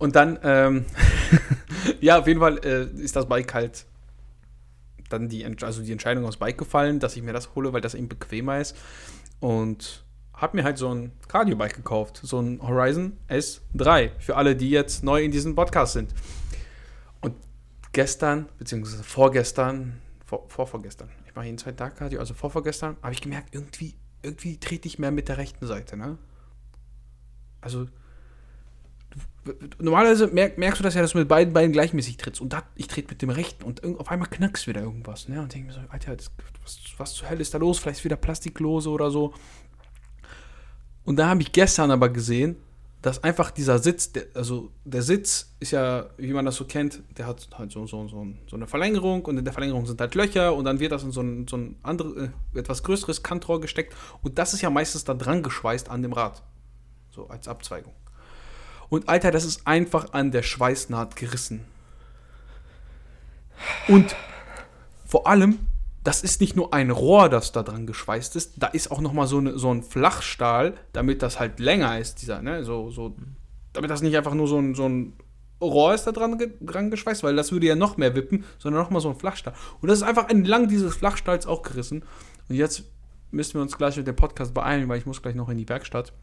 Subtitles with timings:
[0.00, 0.86] Und dann, ähm,
[2.00, 3.84] ja, auf jeden Fall äh, ist das Bike halt
[5.10, 7.94] dann die, also die Entscheidung aufs Bike gefallen, dass ich mir das hole, weil das
[7.94, 8.74] eben bequemer ist.
[9.40, 10.02] Und
[10.32, 15.04] habe mir halt so ein Cardio-Bike gekauft, so ein Horizon S3, für alle, die jetzt
[15.04, 16.14] neu in diesem Podcast sind.
[17.20, 17.34] Und
[17.92, 23.20] gestern, beziehungsweise vorgestern, vor, vorvorgestern, ich mache jeden zweiten Tag Cardio, also vorvorgestern, habe ich
[23.20, 26.16] gemerkt, irgendwie, irgendwie trete ich mehr mit der rechten Seite, ne?
[27.60, 27.88] Also,
[29.78, 32.40] normalerweise merk, merkst du das ja, dass du mit beiden Beinen gleichmäßig trittst.
[32.40, 35.28] Und da, ich trete mit dem rechten und auf einmal knackst wieder irgendwas.
[35.28, 35.40] Ne?
[35.40, 36.30] Und denke mir so, Alter, das,
[36.62, 37.78] was, was zur Hölle ist da los?
[37.78, 39.32] Vielleicht ist wieder Plastiklose oder so.
[41.04, 42.56] Und da habe ich gestern aber gesehen,
[43.02, 47.02] dass einfach dieser Sitz, der, also der Sitz ist ja, wie man das so kennt,
[47.16, 50.14] der hat halt so, so, so, so eine Verlängerung und in der Verlängerung sind halt
[50.14, 53.60] Löcher und dann wird das in so ein, so ein andere, äh, etwas größeres Kantrohr
[53.60, 56.42] gesteckt und das ist ja meistens da dran geschweißt an dem Rad.
[57.10, 57.94] So als Abzweigung.
[58.90, 61.64] Und Alter, das ist einfach an der Schweißnaht gerissen.
[63.88, 64.16] Und
[65.06, 65.60] vor allem,
[66.02, 69.26] das ist nicht nur ein Rohr, das da dran geschweißt ist, da ist auch nochmal
[69.26, 73.14] so, eine, so ein Flachstahl, damit das halt länger ist, dieser, ne, so, so,
[73.72, 75.14] damit das nicht einfach nur so ein, so ein
[75.60, 79.02] Rohr ist da dran, dran geschweißt, weil das würde ja noch mehr wippen, sondern nochmal
[79.02, 79.52] so ein Flachstahl.
[79.80, 82.02] Und das ist einfach entlang dieses Flachstahls auch gerissen.
[82.48, 82.84] Und jetzt
[83.30, 85.68] müssen wir uns gleich mit dem Podcast beeilen, weil ich muss gleich noch in die
[85.68, 86.14] Werkstatt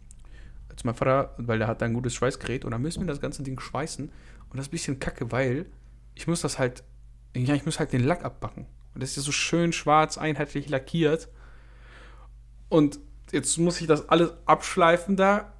[0.77, 3.43] zu meinem Vater, weil der hat ein gutes Schweißgerät und dann müssen wir das ganze
[3.43, 4.05] Ding schweißen.
[4.49, 5.65] Und das ist ein bisschen kacke, weil
[6.15, 6.83] ich muss das halt,
[7.35, 8.65] ja, ich muss halt den Lack abbacken.
[8.93, 11.29] Und das ist ja so schön schwarz, einheitlich lackiert.
[12.69, 12.99] Und
[13.31, 15.53] jetzt muss ich das alles abschleifen da.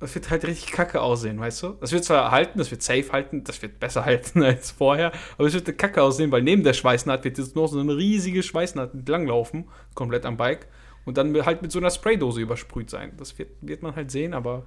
[0.00, 1.68] Das wird halt richtig kacke aussehen, weißt du?
[1.80, 5.48] Das wird zwar halten, das wird safe halten, das wird besser halten als vorher, aber
[5.48, 8.94] es wird kacke aussehen, weil neben der Schweißnaht wird jetzt noch so eine riesige Schweißnaht
[8.94, 10.68] entlanglaufen, komplett am Bike.
[11.08, 13.12] Und dann halt mit so einer Spraydose übersprüht sein.
[13.16, 14.66] Das wird, wird man halt sehen, aber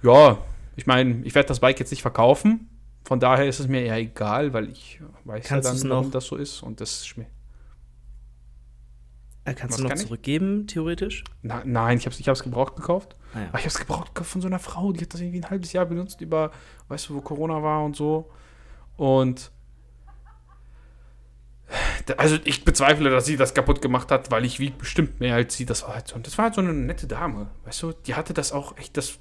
[0.00, 0.38] ja,
[0.76, 2.70] ich meine, ich werde das Bike jetzt nicht verkaufen.
[3.04, 6.26] Von daher ist es mir eher egal, weil ich weiß Kannst ja dann, warum das
[6.26, 6.62] so ist.
[6.62, 7.26] Und das ist mir.
[9.44, 11.24] Äh, kannst Was du noch kann zurückgeben, theoretisch?
[11.42, 13.16] Na, nein, ich habe es ich hab's gebraucht gekauft.
[13.34, 13.48] Ah, ja.
[13.48, 15.50] Aber ich habe es gebraucht gekauft von so einer Frau, die hat das irgendwie ein
[15.50, 16.52] halbes Jahr benutzt, über,
[16.86, 18.30] weißt du, wo Corona war und so.
[18.96, 19.50] Und.
[22.16, 25.54] Also ich bezweifle, dass sie das kaputt gemacht hat, weil ich wiege bestimmt mehr als
[25.56, 25.66] sie.
[25.66, 27.92] Das war halt so, das war halt so eine nette Dame, weißt du?
[27.92, 29.18] Die hatte das auch echt, das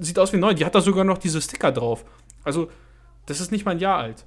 [0.00, 0.54] sieht aus wie neu.
[0.54, 2.04] Die hat da sogar noch diese Sticker drauf.
[2.44, 2.70] Also
[3.26, 4.24] das ist nicht mal ein Jahr alt.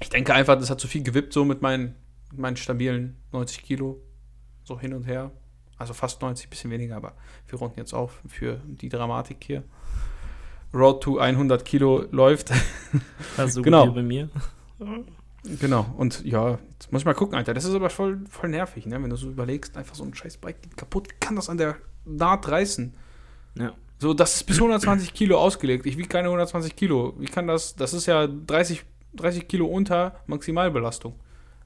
[0.00, 1.94] Ich denke einfach, das hat zu viel gewippt, so mit meinen,
[2.30, 4.00] mit meinen stabilen 90 Kilo.
[4.64, 5.30] So hin und her.
[5.76, 7.14] Also fast 90, bisschen weniger, aber
[7.48, 9.64] wir runden jetzt auf für die Dramatik hier.
[10.72, 12.50] Road to 100 Kilo läuft.
[13.36, 13.88] War so Genau.
[13.88, 14.28] wie bei mir.
[15.60, 15.86] genau.
[15.96, 17.54] Und ja, jetzt muss ich mal gucken, Alter.
[17.54, 19.02] Das ist aber voll, voll nervig, ne?
[19.02, 21.76] Wenn du so überlegst, einfach so ein scheiß Bike geht kaputt, kann das an der
[22.04, 22.94] Naht reißen.
[23.58, 23.72] Ja.
[23.98, 25.86] So, das ist bis 120 Kilo ausgelegt.
[25.86, 27.14] Ich wiege keine 120 Kilo.
[27.18, 27.76] Wie kann das?
[27.76, 28.84] Das ist ja 30,
[29.14, 31.14] 30 Kilo unter Maximalbelastung.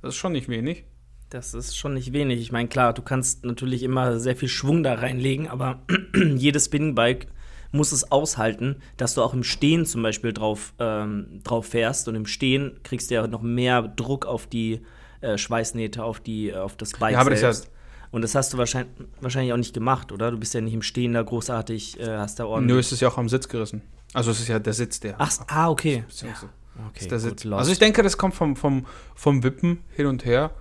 [0.03, 0.85] Das ist schon nicht wenig.
[1.31, 2.41] Das ist schon nicht wenig.
[2.41, 5.83] Ich meine, klar, du kannst natürlich immer sehr viel Schwung da reinlegen, aber
[6.15, 7.27] jedes Spinningbike
[7.73, 12.09] muss es aushalten, dass du auch im Stehen zum Beispiel drauf, ähm, drauf fährst.
[12.09, 14.81] Und im Stehen kriegst du ja noch mehr Druck auf die
[15.21, 17.73] äh, Schweißnähte, auf, die, auf das Bike Ja, aber das ist ja- selbst.
[18.11, 18.91] Und das hast du wahrscheinlich,
[19.21, 20.31] wahrscheinlich auch nicht gemacht, oder?
[20.31, 22.75] Du bist ja nicht im Stehen da großartig, äh, hast da ordentlich.
[22.75, 23.83] Nö, es ist ja auch am Sitz gerissen.
[24.15, 25.17] Also es ist ja der Sitz, der.
[25.19, 26.05] Ach, ah, okay.
[26.09, 26.49] Beziehungsweise-
[26.89, 27.45] okay ist der gut, Sitz.
[27.45, 27.59] lost.
[27.59, 30.53] Also ich denke, das kommt vom, vom, vom Wippen hin und her.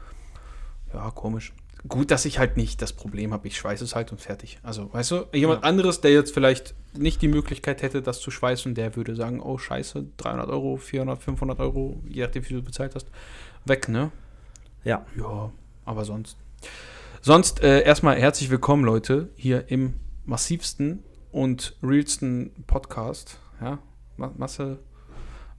[0.93, 1.53] Ja, komisch.
[1.87, 4.57] Gut, dass ich halt nicht das Problem habe, ich schweiße es halt und fertig.
[4.63, 5.69] Also, weißt du, jemand Ja.
[5.69, 9.57] anderes, der jetzt vielleicht nicht die Möglichkeit hätte, das zu schweißen, der würde sagen, oh
[9.57, 13.07] scheiße, 300 Euro, 400, 500 Euro, je nachdem, wie du bezahlt hast,
[13.65, 14.11] weg, ne?
[14.83, 15.05] Ja.
[15.15, 15.51] Ja,
[15.85, 16.37] aber sonst.
[17.21, 19.93] Sonst äh, erstmal herzlich willkommen, Leute, hier im
[20.25, 23.39] massivsten und realsten Podcast.
[23.61, 23.79] Ja,
[24.17, 24.79] Ma- Masse,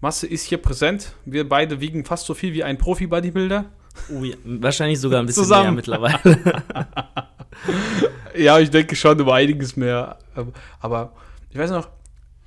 [0.00, 1.14] Masse ist hier präsent.
[1.24, 3.66] Wir beide wiegen fast so viel wie ein Profi-Bodybuilder.
[4.12, 4.36] Oh, ja.
[4.44, 5.64] Wahrscheinlich sogar ein bisschen Zusammen.
[5.64, 6.62] mehr mittlerweile.
[8.36, 10.16] Ja, ich denke schon über einiges mehr.
[10.34, 11.12] Aber- Aber
[11.50, 11.88] ich weiß noch,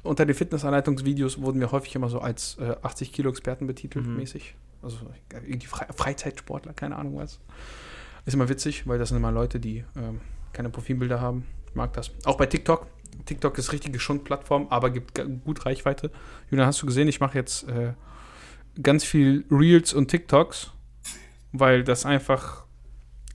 [0.03, 4.15] unter den Fitnessanleitungsvideos wurden wir häufig immer so als äh, 80 Kilo Experten betitelt, Mhm.
[4.17, 4.55] mäßig.
[4.81, 4.97] Also
[5.45, 7.39] irgendwie Fre Freizeitsportler, keine Ahnung was.
[8.25, 10.21] Ist immer witzig, weil das sind immer Leute, die ähm,
[10.53, 11.45] keine Profilbilder haben.
[11.67, 12.11] Ich mag das.
[12.25, 12.87] Auch bei TikTok.
[13.25, 16.09] TikTok ist richtige Schundplattform, aber gibt gut Reichweite.
[16.49, 17.93] Julian, hast du gesehen, ich mache jetzt äh,
[18.81, 20.71] ganz viel Reels und TikToks,
[21.51, 22.65] weil das einfach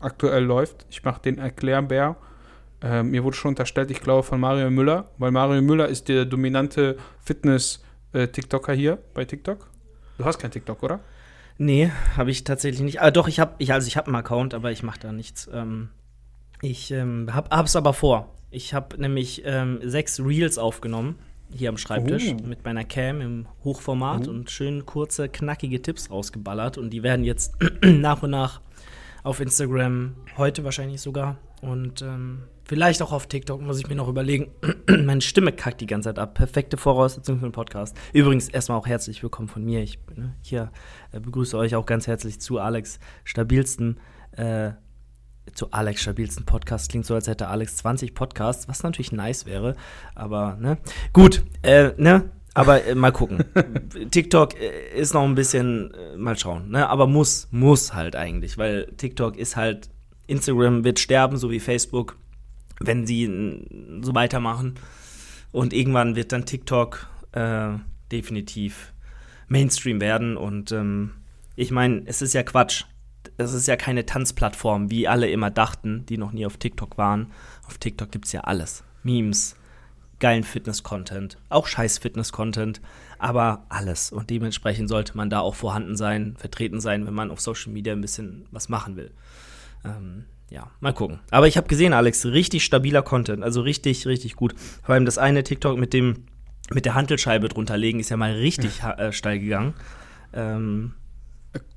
[0.01, 0.87] aktuell läuft.
[0.91, 2.17] Ich mache den Erklärbär.
[2.83, 6.27] Ähm, mir wurde schon unterstellt, ich glaube, von Mario Müller, weil Mario Müller ist der
[6.27, 9.69] dominante Fitness-TikToker hier bei TikTok.
[10.19, 11.01] Du hast kein TikTok, oder?
[11.59, 13.01] Nee, habe ich tatsächlich nicht.
[13.01, 15.49] Ah, doch, ich habe ich, also ich hab einen Account, aber ich mache da nichts.
[15.53, 15.89] Ähm,
[16.61, 18.35] ich ähm, hab, hab's aber vor.
[18.51, 21.19] Ich habe nämlich ähm, sechs Reels aufgenommen
[21.53, 22.47] hier am Schreibtisch Oh.
[22.47, 24.31] mit meiner Cam im Hochformat Oh.
[24.31, 26.79] und schön kurze, knackige Tipps rausgeballert.
[26.79, 27.55] Und die werden jetzt
[27.85, 28.61] nach und nach
[29.23, 31.39] auf Instagram, heute wahrscheinlich sogar.
[31.63, 34.51] Und ähm, vielleicht auch auf TikTok, muss ich mir noch überlegen.
[34.89, 36.35] Meine Stimme kackt die ganze Zeit ab.
[36.35, 37.97] Perfekte Voraussetzung für einen Podcast.
[38.13, 39.83] Übrigens, erstmal auch herzlich willkommen von mir.
[39.83, 40.71] Ich ne, hier
[41.13, 43.99] äh, begrüße euch auch ganz herzlich zu Alex stabilsten.
[44.33, 44.73] Äh,
[45.57, 46.91] zu Alex stabilsten Podcast.
[46.91, 49.75] Klingt so, als hätte Alex 20 Podcasts, was natürlich nice wäre.
[50.15, 50.79] Aber, ne?
[51.13, 52.31] Gut, äh, ne?
[52.55, 53.45] Aber äh, mal gucken.
[54.11, 56.89] TikTok äh, ist noch ein bisschen, äh, mal schauen, ne?
[56.89, 59.91] Aber muss, muss halt eigentlich, weil TikTok ist halt,
[60.27, 62.17] Instagram wird sterben, so wie Facebook,
[62.81, 63.27] wenn sie
[64.03, 64.75] so weitermachen.
[65.53, 67.71] Und irgendwann wird dann TikTok äh,
[68.11, 68.93] definitiv
[69.49, 70.37] Mainstream werden.
[70.37, 71.13] Und ähm,
[71.55, 72.85] ich meine, es ist ja Quatsch.
[73.37, 77.33] Es ist ja keine Tanzplattform, wie alle immer dachten, die noch nie auf TikTok waren.
[77.67, 78.83] Auf TikTok gibt es ja alles.
[79.03, 79.57] Memes,
[80.21, 82.81] geilen Fitness-Content, auch scheiß Fitness-Content,
[83.19, 84.11] aber alles.
[84.13, 87.93] Und dementsprechend sollte man da auch vorhanden sein, vertreten sein, wenn man auf Social Media
[87.93, 89.11] ein bisschen was machen will.
[89.85, 91.21] Ähm, ja, mal gucken.
[91.31, 94.55] Aber ich habe gesehen, Alex, richtig stabiler Content, also richtig, richtig gut.
[94.83, 96.25] Vor allem das eine TikTok mit dem
[96.69, 99.75] mit der Hantelscheibe drunter legen ist ja mal richtig ha- äh, steil gegangen.
[100.33, 100.95] Ähm,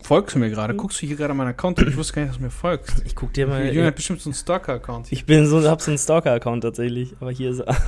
[0.02, 0.76] Folgst du mir gerade?
[0.76, 1.80] Guckst du hier gerade meinen Account?
[1.82, 3.04] Ich wusste gar nicht, dass du mir folgst.
[3.06, 3.66] ich guck dir mal.
[3.66, 5.12] Jürgen hat bestimmt so einen Stalker-Account.
[5.12, 7.76] Ich bin so, hab so einen Stalker-Account tatsächlich, aber hier ist er.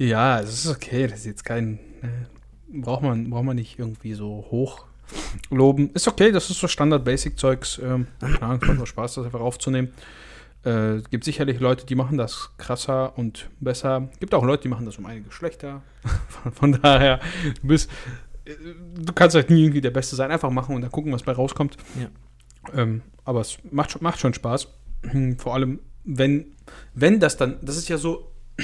[0.00, 1.06] Ja, es ist okay.
[1.08, 1.78] Das ist jetzt kein.
[2.00, 4.86] Äh, braucht, man, braucht man nicht irgendwie so hoch
[5.50, 5.90] loben.
[5.92, 7.78] Ist okay, das ist so Standard-Basic-Zeugs.
[7.84, 9.92] Ähm, klar, es macht auch Spaß, das einfach aufzunehmen.
[10.64, 14.08] Äh, gibt sicherlich Leute, die machen das krasser und besser.
[14.20, 15.82] Gibt auch Leute, die machen das um einige schlechter.
[16.28, 17.20] von, von daher,
[17.60, 17.90] du bist.
[18.44, 20.30] Du kannst halt nie irgendwie der Beste sein.
[20.30, 21.76] Einfach machen und dann gucken, was bei rauskommt.
[22.00, 22.08] Ja.
[22.82, 24.68] Ähm, aber es macht, schon- macht schon Spaß.
[25.38, 26.56] Vor allem, wenn,
[26.94, 28.30] wenn das dann, das ist ja so,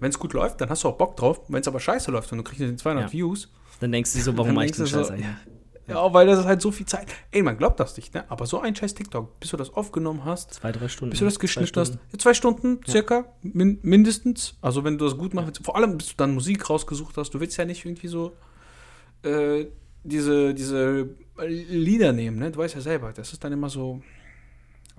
[0.00, 1.40] wenn es gut läuft, dann hast du auch Bock drauf.
[1.48, 3.12] Wenn es aber scheiße läuft und du kriegst den 200 Ja.
[3.12, 5.14] Views, Dann denkst du so, warum mache ich den Scheiß so,
[5.88, 7.06] ja, weil das ist halt so viel Zeit.
[7.30, 8.28] Ey, man glaubt das nicht, ne?
[8.28, 11.10] Aber so ein scheiß TikTok, bis du das aufgenommen hast, Zwei, drei Stunden.
[11.10, 14.56] bis du das Zwei geschnitten hast, ja, zwei Stunden circa, min mindestens.
[14.60, 17.38] Also wenn du das gut machst, vor allem bis du dann Musik rausgesucht hast, du
[17.40, 18.32] willst ja nicht irgendwie so
[19.22, 19.66] äh,
[20.04, 21.10] diese, diese
[21.46, 22.50] Lieder nehmen, ne?
[22.50, 24.00] Du weißt ja selber, das ist dann immer so,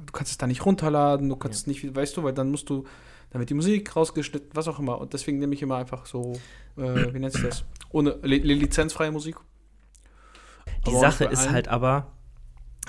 [0.05, 2.69] du kannst es da nicht runterladen, du kannst es nicht, weißt du, weil dann musst
[2.69, 2.83] du,
[3.31, 4.99] dann wird die Musik rausgeschnitten, was auch immer.
[4.99, 6.33] Und deswegen nehme ich immer einfach so,
[6.77, 7.65] äh, wie nennt sich das?
[7.89, 9.37] Ohne li li lizenzfreie Musik.
[10.85, 12.11] Die Aber Sache ist halt aber,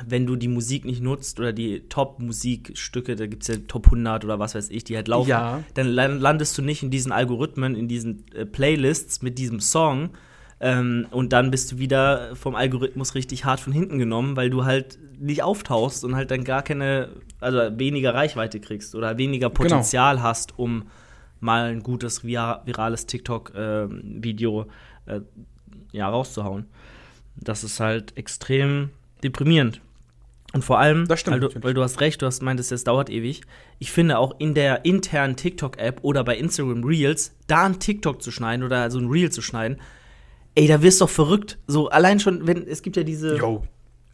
[0.07, 4.25] wenn du die Musik nicht nutzt oder die Top-Musikstücke, da gibt es ja Top 100
[4.25, 5.65] oder was weiß ich, die halt laufen, Ja.
[5.75, 10.11] dann lan- landest du nicht in diesen Algorithmen, in diesen äh, Playlists mit diesem Song.
[10.61, 14.65] Ähm, und dann bist du wieder vom Algorithmus richtig hart von hinten genommen, weil du
[14.65, 17.11] halt nicht auftauchst und halt dann gar keine,
[17.41, 19.63] also weniger Reichweite kriegst oder weniger Genau.
[19.63, 20.85] Potenzial hast, um
[21.41, 24.67] mal ein gutes vira virales TikTok-Video
[25.07, 25.21] äh,
[25.93, 26.67] ja, rauszuhauen.
[27.37, 28.91] Das ist halt extrem
[29.23, 29.81] deprimierend.
[30.55, 33.11] Und vor allem, stimmt weil, du, weil du hast recht, du hast meintest, es dauert
[33.11, 33.43] ewig.
[33.79, 38.31] Ich finde auch in der internen TikTok-App oder bei Instagram Reels, da ein TikTok zu
[38.31, 39.79] schneiden oder so ein Reel zu schneiden,
[40.55, 41.59] ey, da wirst du doch verrückt.
[41.67, 43.37] So allein schon, wenn, es gibt ja diese.
[43.37, 43.62] Yo.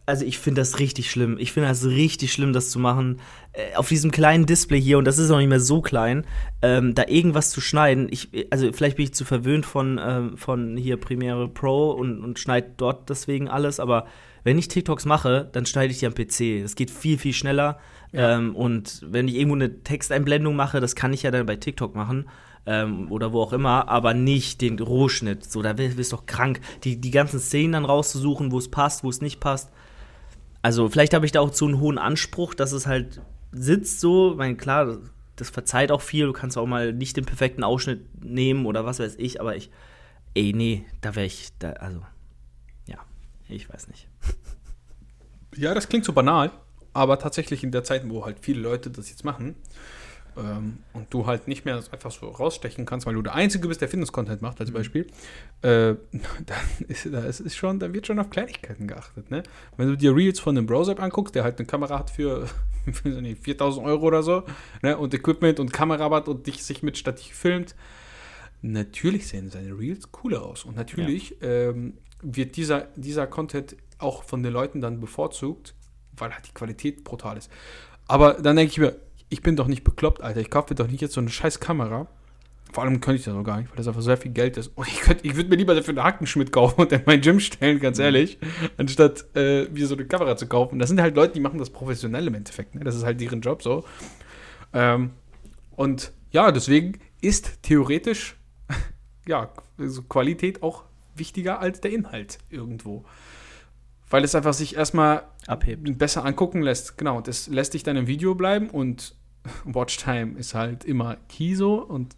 [0.07, 1.39] Also ich finde das richtig schlimm.
[1.39, 3.21] Ich finde das richtig schlimm, das zu machen.
[3.53, 6.27] Äh, auf diesem kleinen Display hier, und das ist auch nicht mehr so klein,
[6.61, 8.09] ähm, da irgendwas zu schneiden.
[8.11, 12.39] Ich, also vielleicht bin ich zu verwöhnt von, ähm, von hier Premiere Pro und, und
[12.39, 14.07] schneide dort deswegen alles, aber
[14.45, 16.63] wenn ich TikToks mache, dann schneide ich die am PC.
[16.63, 17.79] Das geht viel, viel schneller.
[18.13, 18.37] Ja.
[18.37, 21.95] Ähm, und wenn ich irgendwo eine Texteinblendung mache, das kann ich ja dann bei TikTok
[21.95, 22.29] machen.
[22.67, 25.45] Ähm, oder wo auch immer, aber nicht den Rohschnitt.
[25.45, 29.05] So, da wirst du doch krank, die, die ganzen Szenen dann rauszusuchen, wo es passt,
[29.05, 29.71] wo es nicht passt.
[30.63, 33.21] Also, vielleicht habe ich da auch so einen hohen Anspruch, dass es halt
[33.53, 34.33] sitzt so.
[34.33, 34.97] Ich meine, klar,
[35.37, 36.27] das verzeiht auch viel.
[36.27, 39.71] Du kannst auch mal nicht den perfekten Ausschnitt nehmen oder was weiß ich, aber ich,
[40.33, 42.01] ey, nee, da wäre ich, da, also,
[42.87, 42.99] ja,
[43.49, 44.09] ich weiß nicht.
[45.57, 46.51] Ja, das klingt so banal,
[46.95, 49.55] aber tatsächlich in der Zeit, wo halt viele Leute das jetzt machen
[50.37, 53.81] ähm, und du halt nicht mehr einfach so rausstechen kannst, weil du der Einzige bist,
[53.81, 55.07] der Fitness-Content macht, als Beispiel,
[55.63, 55.95] äh,
[56.47, 59.31] dann ist, da ist, ist schon, da wird schon auf Kleinigkeiten geachtet.
[59.31, 59.43] Ne?
[59.77, 62.47] Wenn du dir Reels von einem Browser anguckst, der halt eine Kamera hat für,
[62.93, 64.45] für so nicht, 4000 Euro oder so
[64.83, 64.97] ne?
[64.97, 67.75] und Equipment und Kamera hat und dich sich mit Stativ filmt,
[68.63, 70.65] natürlich sehen seine Reels cooler aus.
[70.65, 75.75] Und natürlich ähm, wird dieser, dieser Content auch von den Leuten dann bevorzugt,
[76.17, 77.51] weil halt die Qualität brutal ist.
[78.07, 78.97] Aber dann denke ich mir,
[79.35, 80.41] ich bin doch nicht bekloppt, Alter.
[80.41, 82.07] Ich kaufe mir doch nicht jetzt so eine scheiß Kamera.
[82.73, 84.69] Vor allem könnte ich das noch gar nicht, weil das einfach sehr viel Geld ist.
[84.75, 87.39] Und ich, könnt- ich würde mir lieber dafür einen Hackenschmidt kaufen und in mein Gym
[87.41, 88.39] stellen, ganz ehrlich,
[88.79, 90.79] anstatt äh, mir so eine Kamera zu kaufen.
[90.79, 92.75] Das sind halt Leute, die machen das professionell im Endeffekt.
[92.75, 92.83] Ne?
[92.83, 93.85] Das ist halt deren Job so.
[94.73, 95.11] Ähm,
[95.77, 98.37] und ja, deswegen ist theoretisch
[99.29, 103.05] ja, also Qualität auch wichtiger als der Inhalt irgendwo.
[104.11, 105.97] Weil es einfach sich erstmal Abhebt.
[105.99, 106.99] besser angucken lässt.
[106.99, 109.15] Genau, das lässt dich dann im Video bleiben und
[109.65, 112.17] Watchtime ist halt immer key so und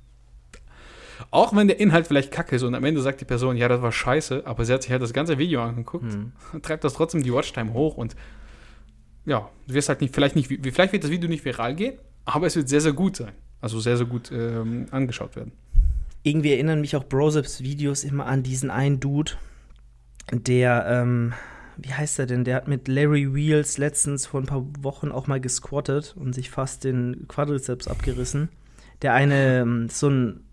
[1.30, 3.80] auch wenn der Inhalt vielleicht kacke ist und am Ende sagt die Person, ja, das
[3.80, 6.32] war scheiße, aber sie hat sich halt das ganze Video angeguckt, Hm.
[6.62, 8.14] treibt das trotzdem die Watchtime hoch und
[9.24, 11.98] ja, du wirst halt nicht, vielleicht nicht, vi- vielleicht wird das Video nicht viral gehen,
[12.26, 13.32] aber es wird sehr, sehr gut sein.
[13.60, 15.52] Also sehr, sehr gut ähm, angeschaut werden.
[16.22, 19.32] Irgendwie erinnern mich auch Broseps Videos immer an diesen einen Dude,
[20.30, 21.32] der, ähm,
[21.76, 22.44] wie heißt er denn?
[22.44, 26.50] Der hat mit Larry Wheels letztens vor ein paar Wochen auch mal gesquattet und sich
[26.50, 28.48] fast den Quadrizeps abgerissen.
[29.02, 30.44] Der eine, ähm, so ein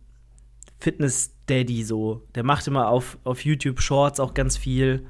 [0.79, 5.05] Fitness-Daddy so, der macht immer auf, auf YouTube Shorts auch ganz viel.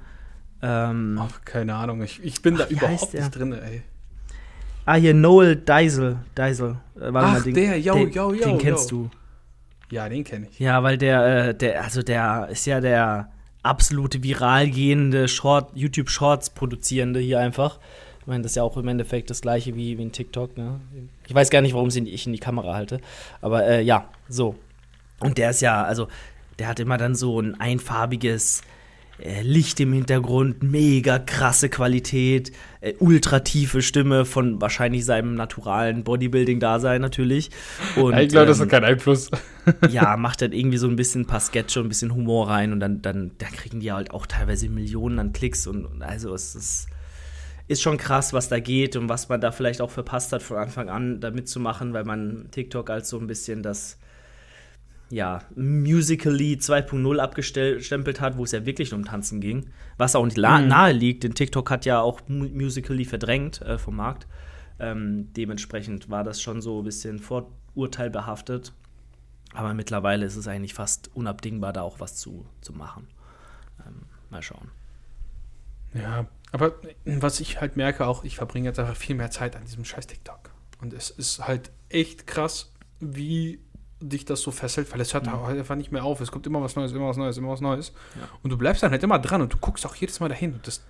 [0.61, 3.81] Ähm, Ach, keine Ahnung, ich, ich bin da Ach, heißt überhaupt nicht drin, ey.
[4.85, 6.17] Ah, hier Noel Deisel.
[6.35, 6.77] Deisel.
[6.95, 9.03] Äh, warte Ach, der, yo, den, yo, yo, Den kennst yo.
[9.03, 9.95] du.
[9.95, 10.59] Ja, den kenne ich.
[10.59, 13.29] Ja, weil der, äh, der, also der ist ja der
[13.63, 17.79] absolute viral gehende Short, YouTube Shorts produzierende hier einfach.
[18.19, 20.79] Ich meine, das ist ja auch im Endeffekt das gleiche wie, wie ein TikTok, ne?
[21.27, 23.01] Ich weiß gar nicht, warum ich in die Kamera halte.
[23.41, 24.55] Aber äh, ja, so.
[25.19, 26.07] Und der ist ja, also,
[26.59, 28.61] der hat immer dann so ein einfarbiges
[29.41, 32.51] Licht im Hintergrund, mega krasse Qualität,
[32.81, 37.49] äh, ultra tiefe Stimme von wahrscheinlich seinem naturalen Bodybuilding-Dasein natürlich.
[37.95, 39.31] Und, ich glaube, das ähm, hat keinen Einfluss.
[39.89, 42.73] ja, macht dann irgendwie so ein bisschen ein paar Sketche und ein bisschen Humor rein
[42.73, 46.33] und dann, dann, dann kriegen die halt auch teilweise Millionen an Klicks und, und also
[46.33, 46.87] es ist,
[47.69, 50.57] ist schon krass, was da geht und was man da vielleicht auch verpasst hat von
[50.57, 53.97] Anfang an da mitzumachen, weil man TikTok als so ein bisschen das
[55.13, 59.69] ja, Musically 2.0 abgestempelt hat, wo es ja wirklich nur um Tanzen ging.
[59.97, 60.67] Was auch nicht Mhm.
[60.67, 64.27] nahe liegt, denn TikTok hat ja auch Mu- Musically verdrängt äh, vom Markt.
[64.79, 68.73] Ähm, dementsprechend war das schon so ein bisschen vorurteilbehaftet.
[69.53, 73.07] Aber mittlerweile ist es eigentlich fast unabdingbar, da auch was zu, zu machen.
[73.85, 74.01] Ähm,
[74.31, 74.71] mal schauen.
[75.93, 76.73] Ja, aber
[77.05, 80.07] was ich halt merke auch, ich verbringe jetzt einfach viel mehr Zeit an diesem scheiß
[80.07, 80.49] TikTok.
[80.81, 83.59] Und es ist halt echt krass, wie
[84.09, 85.41] dich das so fesselt, weil es hört Mhm.
[85.45, 86.19] halt einfach nicht mehr auf.
[86.21, 87.93] Es kommt immer was Neues, immer was Neues, immer was Neues.
[88.19, 88.27] Ja.
[88.41, 90.53] Und du bleibst dann halt immer dran und du guckst auch jedes Mal dahin.
[90.53, 90.83] Und das,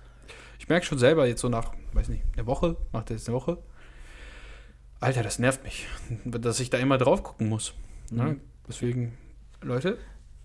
[0.58, 3.36] ich merke schon selber jetzt so nach, weiß nicht, einer Woche, macht er jetzt eine
[3.36, 3.58] Woche.
[5.00, 5.86] Alter, das nervt mich,
[6.24, 7.74] dass ich da immer drauf gucken muss.
[8.10, 8.22] Ne?
[8.24, 8.40] Mhm.
[8.68, 9.18] Deswegen,
[9.60, 9.98] Leute,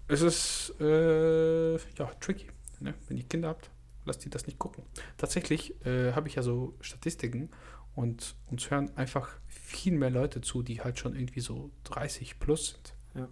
[0.07, 2.47] es ist äh, ja tricky.
[2.79, 2.93] Ne?
[3.07, 3.69] Wenn ihr Kinder habt,
[4.05, 4.83] lasst die das nicht gucken.
[5.17, 7.49] Tatsächlich äh, habe ich ja so Statistiken
[7.95, 9.29] und uns hören einfach
[9.69, 12.93] viel mehr Leute zu, die halt schon irgendwie so 30 plus sind.
[13.15, 13.27] Ja.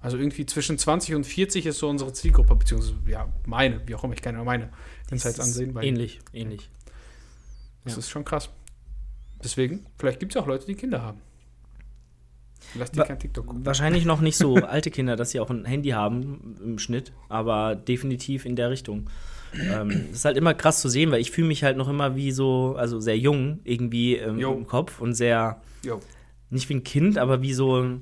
[0.00, 4.04] Also irgendwie zwischen 20 und 40 ist so unsere Zielgruppe, beziehungsweise ja, meine, wie auch
[4.04, 4.70] immer, ich kann ja meine
[5.10, 6.70] Insights ansehen, ähnlich, ähnlich.
[7.84, 7.98] das ja.
[7.98, 8.50] ist schon krass.
[9.42, 11.20] Deswegen, vielleicht gibt es ja auch Leute, die Kinder haben.
[12.74, 13.66] Lasst die Wa- kein TikTok gucken.
[13.66, 17.74] Wahrscheinlich noch nicht so alte Kinder, dass sie auch ein Handy haben im Schnitt, aber
[17.74, 19.10] definitiv in der Richtung.
[19.54, 22.16] Ähm, das ist halt immer krass zu sehen, weil ich fühle mich halt noch immer
[22.16, 26.00] wie so, also sehr jung irgendwie ähm, im Kopf und sehr, Jo.
[26.50, 27.98] nicht wie ein Kind, aber wie so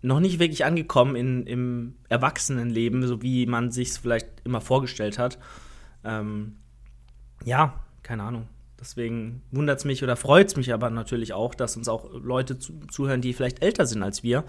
[0.00, 5.38] noch nicht wirklich angekommen in, im Erwachsenenleben, so wie man sich vielleicht immer vorgestellt hat.
[6.04, 6.56] Ähm,
[7.44, 8.48] ja, keine Ahnung.
[8.80, 12.58] Deswegen wundert es mich oder freut es mich aber natürlich auch, dass uns auch Leute
[12.58, 14.44] zu, zuhören, die vielleicht älter sind als wir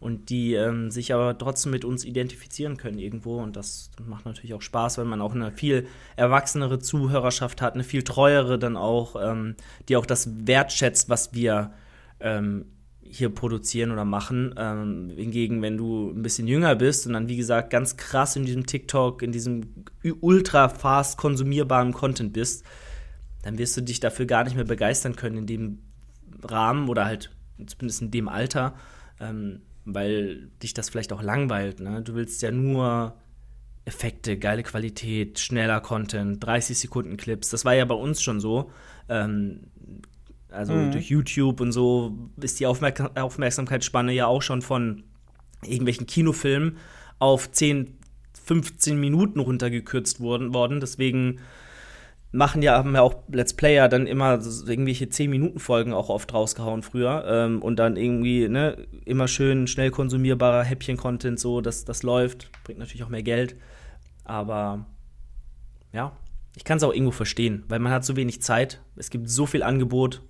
[0.00, 3.38] und die ähm, sich aber trotzdem mit uns identifizieren können irgendwo.
[3.38, 7.84] Und das macht natürlich auch Spaß, weil man auch eine viel erwachsenere Zuhörerschaft hat, eine
[7.84, 9.56] viel treuere dann auch, ähm,
[9.88, 11.72] die auch das wertschätzt, was wir
[12.20, 12.66] ähm,
[13.02, 14.54] hier produzieren oder machen.
[14.58, 18.44] Ähm, hingegen, wenn du ein bisschen jünger bist und dann, wie gesagt, ganz krass in
[18.44, 19.84] diesem TikTok, in diesem
[20.20, 22.64] ultra fast konsumierbaren Content bist,
[23.42, 25.78] dann wirst du dich dafür gar nicht mehr begeistern können in dem
[26.42, 27.30] Rahmen oder halt
[27.66, 28.74] zumindest in dem Alter,
[29.20, 31.80] ähm, weil dich das vielleicht auch langweilt.
[31.80, 32.02] Ne?
[32.02, 33.14] Du willst ja nur
[33.84, 37.50] Effekte, geile Qualität, schneller Content, 30 Sekunden Clips.
[37.50, 38.70] Das war ja bei uns schon so.
[39.08, 39.60] Ähm,
[40.50, 40.90] also Mhm.
[40.90, 45.04] durch YouTube und so ist die Aufmerk Aufmerksamkeitsspanne ja auch schon von
[45.62, 46.76] irgendwelchen Kinofilmen
[47.18, 47.98] auf 10,
[48.44, 50.54] 15 Minuten runtergekürzt worden.
[50.54, 50.80] worden.
[50.80, 51.40] Deswegen
[52.32, 57.24] machen ja, haben ja auch Let's Player dann immer irgendwelche 10-Minuten-Folgen auch oft rausgehauen früher.
[57.26, 62.50] Ähm, und dann irgendwie, ne, immer schön schnell konsumierbarer Häppchen-Content, so, dass das läuft.
[62.64, 63.56] Bringt natürlich auch mehr Geld.
[64.24, 64.86] Aber
[65.92, 66.12] ja,
[66.56, 68.80] ich kann es auch irgendwo verstehen, weil man hat so wenig Zeit.
[68.96, 70.22] Es gibt so viel Angebot.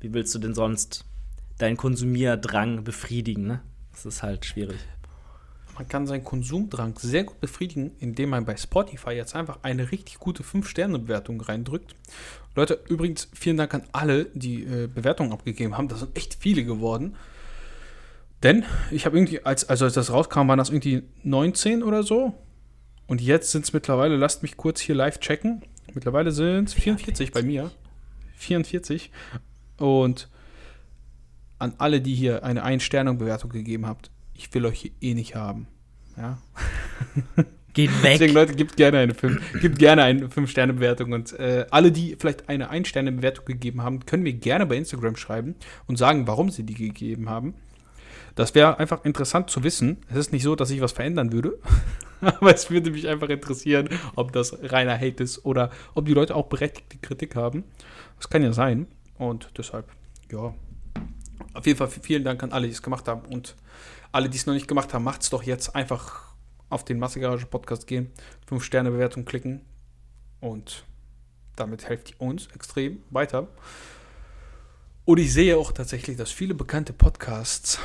[0.00, 1.06] Wie willst du denn sonst
[1.58, 3.62] deinen Konsumierdrang befriedigen, ne?
[3.92, 4.78] Das ist halt schwierig.
[5.78, 10.18] Man kann seinen Konsumdrang sehr gut befriedigen, indem man bei Spotify jetzt einfach eine richtig
[10.18, 11.94] gute 5-Sterne-Bewertung reindrückt.
[12.56, 15.86] Leute, übrigens vielen Dank an alle, die äh, Bewertungen abgegeben haben.
[15.86, 17.14] Das sind echt viele geworden.
[18.42, 22.34] Denn ich habe irgendwie, als, also als das rauskam, waren das irgendwie 19 oder so.
[23.06, 25.62] Und jetzt sind es mittlerweile, lasst mich kurz hier live checken.
[25.94, 27.70] Mittlerweile sind es 44 bei mir.
[28.34, 29.12] 44.
[29.76, 30.28] Und
[31.60, 35.66] an alle, die hier eine Ein-Sternung-Bewertung gegeben habt, ich will euch hier eh nicht haben.
[36.16, 36.38] Ja.
[37.74, 38.12] Geht weg.
[38.14, 41.12] Deswegen, Leute, gibt gerne eine 5, gibt gerne eine 5-Sterne-Bewertung.
[41.12, 45.54] Und äh, alle, die vielleicht eine 1-Sterne-Bewertung gegeben haben, können mir gerne bei Instagram schreiben
[45.86, 47.54] und sagen, warum sie die gegeben haben.
[48.34, 49.98] Das wäre einfach interessant zu wissen.
[50.08, 51.58] Es ist nicht so, dass ich was verändern würde,
[52.20, 56.36] aber es würde mich einfach interessieren, ob das reiner Hate ist oder ob die Leute
[56.36, 57.64] auch berechtigte Kritik haben.
[58.16, 58.86] Das kann ja sein.
[59.18, 59.86] Und deshalb,
[60.32, 60.54] ja.
[61.54, 63.22] Auf jeden Fall vielen Dank an alle, die es gemacht haben.
[63.28, 63.56] Und
[64.12, 66.28] alle, die es noch nicht gemacht haben, macht es doch jetzt einfach
[66.70, 68.10] auf den Massegarage Podcast gehen,
[68.46, 69.62] 5 Sterne Bewertung klicken
[70.40, 70.84] und
[71.56, 73.48] damit helft ihr uns extrem weiter.
[75.04, 77.78] Und ich sehe auch tatsächlich, dass viele bekannte Podcasts,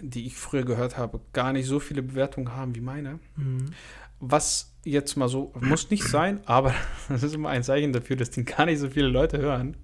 [0.00, 3.18] die ich früher gehört habe, gar nicht so viele Bewertungen haben wie meine.
[3.36, 3.72] Mhm.
[4.20, 6.74] Was jetzt mal so, muss nicht sein, aber
[7.08, 9.76] das ist immer ein Zeichen dafür, dass den gar nicht so viele Leute hören.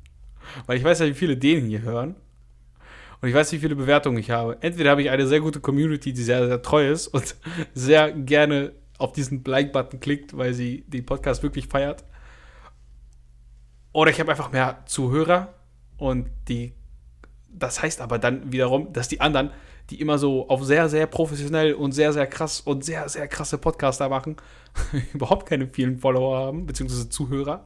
[0.66, 2.14] Weil ich weiß ja, wie viele den hier hören.
[3.20, 4.58] Und ich weiß, wie viele Bewertungen ich habe.
[4.60, 7.36] Entweder habe ich eine sehr gute Community, die sehr, sehr treu ist und
[7.74, 12.04] sehr gerne auf diesen Like-Button klickt, weil sie den Podcast wirklich feiert.
[13.92, 15.54] Oder ich habe einfach mehr Zuhörer
[15.96, 16.74] und die.
[17.48, 19.50] Das heißt aber dann wiederum, dass die anderen,
[19.90, 23.58] die immer so auf sehr, sehr professionell und sehr, sehr krass und sehr, sehr krasse
[23.58, 24.36] Podcaster machen,
[25.14, 27.64] überhaupt keine vielen Follower haben, beziehungsweise Zuhörer.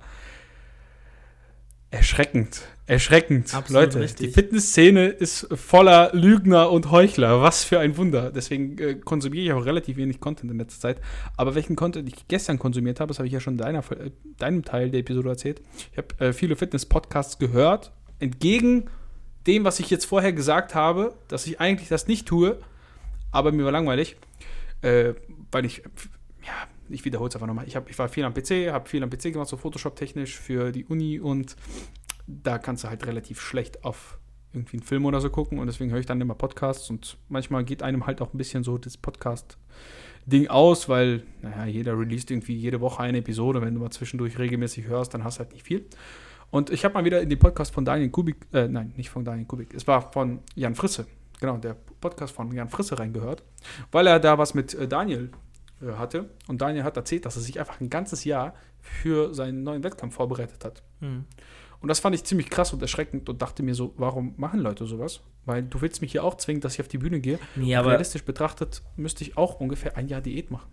[1.90, 2.62] Erschreckend.
[2.87, 3.54] Erschreckend.
[3.54, 4.28] Absolut Leute, richtig.
[4.28, 7.42] die Fitnessszene ist voller Lügner und Heuchler.
[7.42, 8.30] Was für ein Wunder.
[8.30, 11.00] Deswegen äh, konsumiere ich auch relativ wenig Content in letzter Zeit.
[11.37, 14.11] Aber welchen Content ich gestern konsumiert habe, das habe ich ja schon in deiner, äh,
[14.38, 15.61] deinem Teil der Episode erzählt.
[15.92, 17.92] Ich habe äh, viele Fitness-Podcasts gehört.
[18.21, 18.88] Entgegen
[19.47, 22.59] dem, was ich jetzt vorher gesagt habe, dass ich eigentlich das nicht tue.
[23.33, 24.16] Aber mir war langweilig.
[24.83, 25.14] Äh,
[25.52, 25.83] weil ich,
[26.47, 26.52] ja,
[26.88, 27.66] ich wiederhole es einfach nochmal.
[27.66, 30.84] Ich, ich war viel am PC, habe viel am PC gemacht, so Photoshop-technisch für die
[30.84, 31.56] Uni und
[32.26, 34.19] da kannst du halt relativ schlecht auf
[34.52, 37.65] irgendwie einen Film oder so gucken und deswegen höre ich dann immer Podcasts und manchmal
[37.65, 42.56] geht einem halt auch ein bisschen so das Podcast-Ding aus, weil, naja, jeder released irgendwie
[42.56, 43.60] jede Woche eine Episode.
[43.60, 45.86] Wenn du mal zwischendurch regelmäßig hörst, dann hast du halt nicht viel.
[46.50, 49.25] Und ich habe mal wieder in den Podcast von Daniel Kubik, äh, nein, nicht von
[49.25, 51.06] Daniel Kubik, es war von Jan Frisse,
[51.41, 53.43] genau, der Podcast von Jan Frisse reingehört,
[53.93, 55.30] weil er da was mit äh, Daniel
[55.97, 56.30] hatte.
[56.47, 60.14] Und Daniel hat erzählt, dass er sich einfach ein ganzes Jahr für seinen neuen Wettkampf
[60.14, 60.82] vorbereitet hat.
[61.00, 61.25] Mhm.
[61.80, 64.86] Und das fand ich ziemlich krass und erschreckend und dachte mir so, warum machen Leute
[64.86, 65.21] sowas?
[65.45, 67.38] Weil du willst mich hier auch zwingen, dass ich auf die Bühne gehe.
[67.54, 70.69] Nee, aber realistisch betrachtet müsste ich auch ungefähr ein Jahr Diät machen.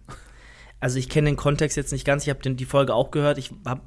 [0.80, 2.24] also ich kenne den Kontext jetzt nicht ganz.
[2.24, 3.38] Ich habe die Folge auch gehört.
[3.38, 3.82] Ich habe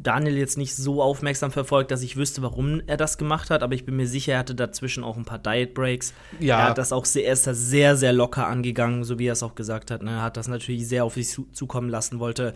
[0.00, 3.74] Daniel jetzt nicht so aufmerksam verfolgt, dass ich wüsste, warum er das gemacht hat, aber
[3.74, 6.14] ich bin mir sicher, er hatte dazwischen auch ein paar Diet Breaks.
[6.38, 6.58] Ja.
[6.58, 9.32] Er hat das auch sehr, er ist das sehr, sehr locker angegangen, so wie er
[9.32, 10.02] es auch gesagt hat.
[10.02, 10.12] Ne?
[10.12, 12.54] Er hat das natürlich sehr auf sich zu, zukommen lassen, wollte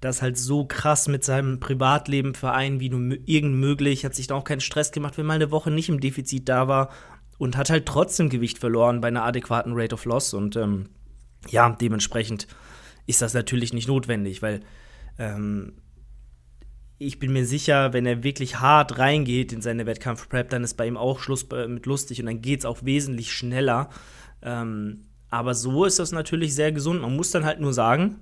[0.00, 4.34] das halt so krass mit seinem Privatleben vereinen, wie nur irgend möglich, hat sich da
[4.34, 6.90] auch keinen Stress gemacht, wenn mal eine Woche nicht im Defizit da war
[7.38, 10.90] und hat halt trotzdem Gewicht verloren bei einer adäquaten Rate of Loss und ähm,
[11.48, 12.46] ja, dementsprechend
[13.06, 14.60] ist das natürlich nicht notwendig, weil
[15.18, 15.74] ähm,
[16.98, 20.86] ich bin mir sicher, wenn er wirklich hart reingeht in seine Wettkampfprep, dann ist bei
[20.86, 23.90] ihm auch Schluss bei- mit lustig und dann geht es auch wesentlich schneller.
[24.42, 27.02] Ähm, aber so ist das natürlich sehr gesund.
[27.02, 28.20] Man muss dann halt nur sagen,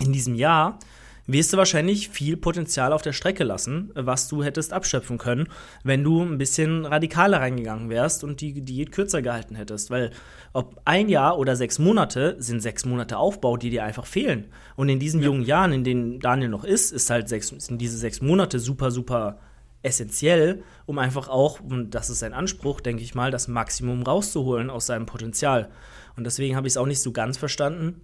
[0.00, 0.78] in diesem Jahr
[1.26, 5.48] wirst du wahrscheinlich viel Potenzial auf der Strecke lassen, was du hättest abschöpfen können,
[5.84, 9.90] wenn du ein bisschen radikaler reingegangen wärst und die Diät kürzer gehalten hättest.
[9.90, 10.10] Weil
[10.52, 14.46] ob ein Jahr oder sechs Monate sind sechs Monate Aufbau, die dir einfach fehlen.
[14.76, 17.96] Und in diesen jungen Jahren, in denen Daniel noch ist, ist halt sechs, sind diese
[17.96, 19.38] sechs Monate super, super
[19.82, 24.70] essentiell, um einfach auch, und das ist sein Anspruch, denke ich mal, das Maximum rauszuholen
[24.70, 25.70] aus seinem Potenzial.
[26.16, 28.00] Und deswegen habe ich es auch nicht so ganz verstanden.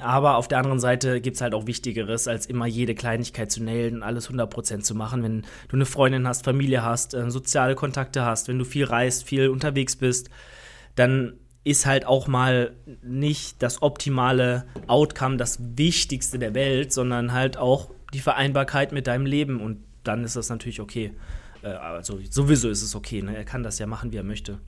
[0.00, 3.62] Aber auf der anderen Seite gibt es halt auch Wichtigeres, als immer jede Kleinigkeit zu
[3.62, 5.22] nailen und alles 100% zu machen.
[5.22, 9.24] Wenn du eine Freundin hast, Familie hast, äh, soziale Kontakte hast, wenn du viel reist,
[9.24, 10.30] viel unterwegs bist,
[10.94, 17.56] dann ist halt auch mal nicht das optimale Outcome das Wichtigste der Welt, sondern halt
[17.56, 19.60] auch die Vereinbarkeit mit deinem Leben.
[19.60, 21.12] Und dann ist das natürlich okay.
[21.62, 23.22] Äh, also sowieso ist es okay.
[23.22, 23.36] Ne?
[23.36, 24.60] Er kann das ja machen, wie er möchte.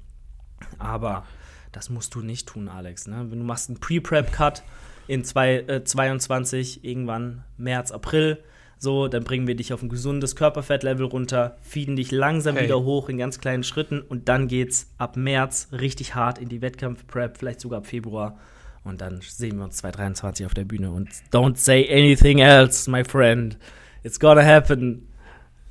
[0.79, 1.25] Aber
[1.73, 3.07] das musst du nicht tun, Alex.
[3.07, 3.27] Ne?
[3.31, 4.63] Wenn du machst einen Pre-Prep-Cut
[5.07, 8.39] in zwei, äh, 22, irgendwann März, April,
[8.79, 12.65] so, dann bringen wir dich auf ein gesundes Körperfettlevel runter, feeden dich langsam Hey.
[12.65, 16.61] wieder hoch in ganz kleinen Schritten und dann geht's ab März richtig hart in die
[16.61, 18.39] Wettkampf-Prep, vielleicht sogar ab Februar.
[18.85, 20.93] Und dann sehen wir uns 2023 auf der Bühne.
[20.93, 23.59] Und don't say anything else, my friend.
[24.05, 25.09] It's gonna happen.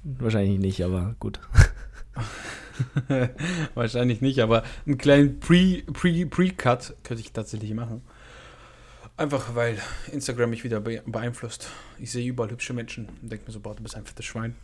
[0.03, 1.39] Wahrscheinlich nicht, aber gut.
[3.73, 8.01] Wahrscheinlich nicht, aber einen kleinen Pre-Cut Pre, Pre könnte ich tatsächlich machen.
[9.17, 9.77] Einfach weil
[10.11, 11.69] Instagram mich wieder beeinflusst.
[11.99, 14.55] Ich sehe überall hübsche Menschen und denke mir so, boah, du bist ein fettes Schwein.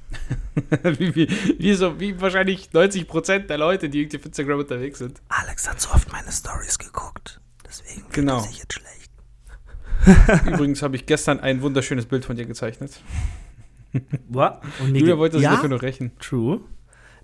[0.84, 5.22] wie, wie, wie, so, wie wahrscheinlich 90% der Leute, die irgendwie auf Instagram unterwegs sind.
[5.30, 7.40] Alex hat so oft meine Stories geguckt.
[7.66, 8.40] Deswegen genau.
[8.40, 9.12] fühlt sich jetzt schlecht.
[10.54, 13.02] Übrigens habe ich gestern ein wunderschönes Bild von dir gezeichnet.
[14.28, 14.62] What?
[14.82, 15.52] Und Julia wollte sich ja?
[15.56, 16.12] dafür noch rächen.
[16.20, 16.60] True.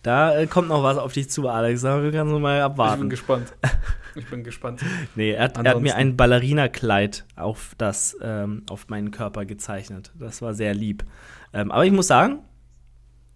[0.04, 1.82] Da äh, kommt noch was auf dich zu, Alex.
[1.82, 2.96] Da kannst du mal abwarten.
[2.96, 3.54] Ich bin gespannt.
[4.16, 4.82] Ich bin gespannt.
[5.14, 7.76] nee, er hat, er hat mir ein Ballerina-Kleid auf,
[8.20, 10.12] ähm, auf meinen Körper gezeichnet.
[10.18, 11.06] Das war sehr lieb.
[11.54, 12.40] Ähm, aber ich muss sagen,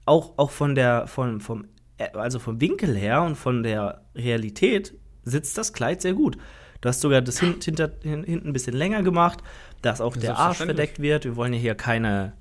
[0.05, 1.65] auch, auch von der, von, vom,
[1.97, 6.37] äh, also vom Winkel her und von der Realität sitzt das Kleid sehr gut.
[6.81, 9.43] Du hast sogar das hin, hinter, hinten ein bisschen länger gemacht,
[9.83, 11.25] dass auch der Arsch verdeckt wird.
[11.25, 12.33] Wir wollen ja hier keine,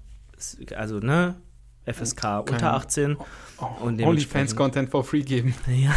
[0.75, 1.37] also ne,
[1.87, 3.17] FSK Kein, unter 18.
[3.17, 3.25] Oh,
[3.59, 5.55] oh, OnlyFans-Content for free geben.
[5.69, 5.93] Ja.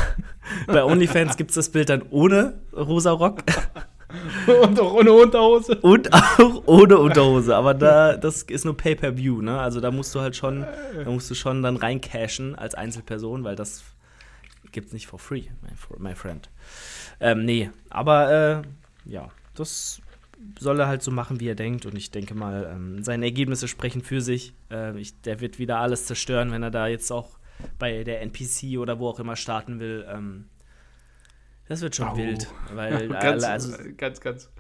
[0.68, 3.44] Bei OnlyFans gibt es das Bild dann ohne rosa Rock.
[4.64, 5.76] Und auch ohne Unterhose.
[5.80, 7.56] Und auch ohne Unterhose.
[7.56, 9.60] Aber da, das ist nur Pay-Per-View, ne?
[9.60, 10.66] Also da musst du halt schon,
[11.04, 13.84] da musst du schon dann reincashen als Einzelperson, weil das
[14.72, 16.50] gibt es nicht for free, my, my friend.
[17.20, 20.02] Ähm, nee, aber äh, ja, das
[20.60, 21.86] soll er halt so machen, wie er denkt.
[21.86, 24.54] Und ich denke mal, ähm, seine Ergebnisse sprechen für sich.
[24.72, 27.40] Äh, ich, der wird wieder alles zerstören, wenn er da jetzt auch
[27.80, 30.06] bei der NPC oder wo auch immer starten will.
[30.10, 30.46] Ähm,
[31.68, 32.18] das wird schon oh.
[32.18, 32.48] wild.
[32.74, 34.52] Weil, ganz, also, ganz, ganz.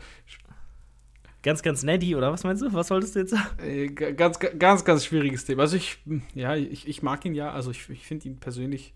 [1.41, 2.71] Ganz, ganz netty, oder was meinst du?
[2.71, 3.59] Was wolltest du jetzt sagen?
[3.59, 5.63] Äh, ganz, ganz, ganz schwieriges Thema.
[5.63, 5.97] Also ich,
[6.33, 8.93] ja, ich, ich mag ihn ja, also ich, ich finde ihn persönlich,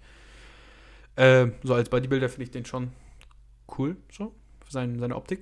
[1.18, 2.92] äh, so als Bodybuilder finde ich den schon
[3.78, 5.42] cool, so, für sein, seine Optik.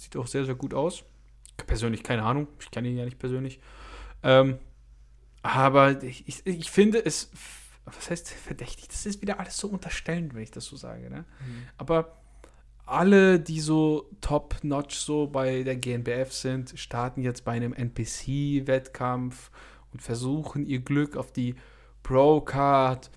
[0.00, 1.04] Sieht auch sehr, sehr gut aus.
[1.66, 3.60] Persönlich keine Ahnung, ich kenne ihn ja nicht persönlich.
[4.22, 4.58] Ähm,
[5.42, 7.30] aber ich, ich, ich, finde es,
[7.84, 8.88] was heißt verdächtig?
[8.88, 11.10] Das ist wieder alles so unterstellend, wenn ich das so sage.
[11.10, 11.26] Ne?
[11.40, 11.62] Mhm.
[11.76, 12.16] Aber
[12.86, 19.50] alle, die so top-notch so bei der GNBF sind, starten jetzt bei einem NPC-Wettkampf
[19.92, 21.56] und versuchen ihr Glück auf die
[22.02, 23.10] Pro-Card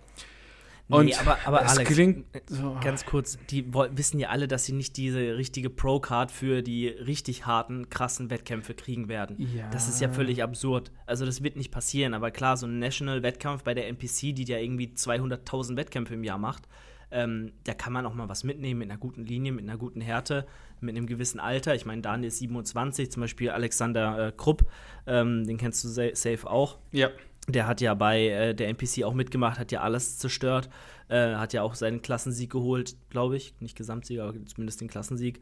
[0.97, 2.77] und nee, aber, aber Alex, klingt so.
[2.81, 7.45] ganz kurz, die wissen ja alle, dass sie nicht diese richtige Pro-Card für die richtig
[7.45, 9.35] harten, krassen Wettkämpfe kriegen werden.
[9.39, 9.69] Ja.
[9.69, 10.91] Das ist ja völlig absurd.
[11.05, 14.57] Also das wird nicht passieren, aber klar, so ein National-Wettkampf bei der NPC, die ja
[14.57, 16.67] irgendwie 200.000 Wettkämpfe im Jahr macht,
[17.13, 20.01] ähm, da kann man auch mal was mitnehmen mit einer guten Linie, mit einer guten
[20.01, 20.47] Härte,
[20.81, 21.75] mit einem gewissen Alter.
[21.75, 24.65] Ich meine, Daniel ist 27, zum Beispiel Alexander äh, Krupp,
[25.05, 26.79] ähm, den kennst du safe auch.
[26.91, 27.09] Ja.
[27.49, 30.69] Der hat ja bei äh, der NPC auch mitgemacht, hat ja alles zerstört,
[31.09, 33.53] äh, hat ja auch seinen Klassensieg geholt, glaube ich.
[33.59, 35.41] Nicht Gesamtsieg, aber zumindest den Klassensieg.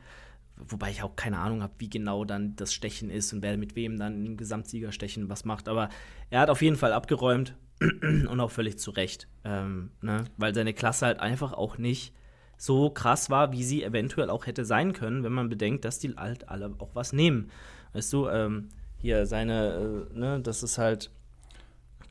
[0.57, 3.75] Wobei ich auch keine Ahnung habe, wie genau dann das Stechen ist und wer mit
[3.75, 5.67] wem dann im Gesamtsiegerstechen was macht.
[5.67, 5.89] Aber
[6.29, 9.27] er hat auf jeden Fall abgeräumt und auch völlig zu Recht.
[9.43, 10.25] Ähm, ne?
[10.37, 12.13] Weil seine Klasse halt einfach auch nicht
[12.57, 16.15] so krass war, wie sie eventuell auch hätte sein können, wenn man bedenkt, dass die
[16.15, 17.49] halt alle auch was nehmen.
[17.93, 21.09] Weißt du, ähm, hier seine, äh, ne, das ist halt